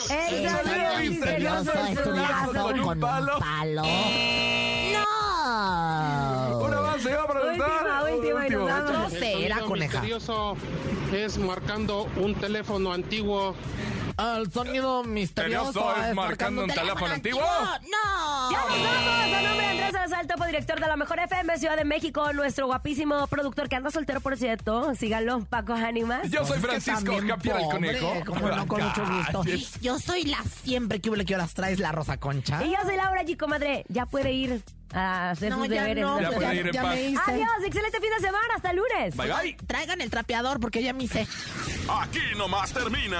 El 0.09 0.49
sonido 0.49 0.99
misterioso 0.99 1.73
es 1.73 2.07
un 2.07 2.15
lazo 2.15 2.53
con 2.53 2.79
un 2.79 2.99
palo. 2.99 3.39
Se 7.07 7.15
va 7.15 7.23
a 7.23 7.27
presentar. 7.27 8.03
Última, 8.11 8.15
última, 8.15 8.47
y 8.47 8.49
nos 8.49 8.65
vamos. 8.69 8.91
No 8.91 9.09
sé, 9.09 9.45
era 9.45 9.59
coneja. 9.61 9.93
misterioso 10.01 10.57
es 11.13 11.37
marcando 11.37 12.07
un 12.17 12.35
teléfono 12.35 12.91
antiguo. 12.91 13.55
El 14.17 14.51
sonido 14.51 15.03
misterioso 15.03 15.95
es 15.95 16.15
marcando 16.15 16.63
un 16.63 16.69
teléfono 16.69 17.13
antiguo. 17.13 17.41
¡No! 17.41 18.51
Ya 18.51 18.61
nos 18.61 18.69
vamos. 18.69 19.33
A 19.37 19.41
nombre 19.43 19.61
de 19.65 19.71
Andrés 19.71 19.91
Salazar, 19.91 20.25
topo 20.25 20.45
director 20.45 20.79
de 20.79 20.87
la 20.87 20.95
Mejor 20.95 21.19
FM 21.19 21.57
Ciudad 21.59 21.77
de 21.77 21.85
México, 21.85 22.33
nuestro 22.33 22.65
guapísimo 22.65 23.27
productor 23.27 23.69
que 23.69 23.75
anda 23.75 23.91
soltero, 23.91 24.19
por 24.19 24.35
cierto. 24.35 24.95
Síganlo, 24.95 25.45
Paco 25.45 25.73
Ánimas. 25.73 26.29
Yo 26.31 26.43
soy 26.45 26.57
Es 26.57 26.61
que 26.63 26.67
Francisco 26.67 27.13
Javier 27.27 27.55
el 27.57 27.65
Conejo. 27.69 28.13
Como 28.25 28.47
no, 28.49 28.67
con 28.67 28.81
mucho 28.83 29.05
gusto. 29.05 29.41
Calles. 29.43 29.79
Yo 29.81 29.99
soy 29.99 30.23
la 30.23 30.43
siempre 30.63 30.99
que 30.99 31.11
huele 31.11 31.23
que 31.23 31.35
horas 31.35 31.53
traes 31.53 31.79
la 31.79 31.91
Rosa 31.91 32.17
Concha. 32.17 32.63
Y 32.65 32.71
yo 32.71 32.77
soy 32.83 32.95
Laura 32.95 33.21
G, 33.23 33.37
comadre. 33.37 33.85
Ya 33.89 34.07
puede 34.07 34.31
ir 34.31 34.63
a 34.93 35.29
hacer 35.31 35.51
No, 35.51 35.57
sus 35.59 35.67
ya 35.69 35.81
deberes. 35.83 36.03
no, 36.03 36.19
Ya 36.19 36.31
puede 36.31 36.55
ir 36.55 36.67
en 36.67 36.73
ya 36.73 36.81
paz. 36.81 36.95
me 36.95 37.03
hice. 37.03 37.21
Adiós, 37.27 37.49
excelente 37.65 37.99
fin 38.01 38.09
de 38.17 38.25
semana. 38.25 38.47
Hasta 38.55 38.71
el 38.71 38.77
lunes. 38.77 39.15
Bye, 39.15 39.31
bye. 39.31 39.57
Traigan 39.67 40.01
el 40.01 40.09
trapeador 40.09 40.59
porque 40.59 40.81
ya 40.81 40.93
me 40.93 41.03
hice. 41.03 41.27
Aquí 42.01 42.19
nomás 42.35 42.71
termina 42.73 43.19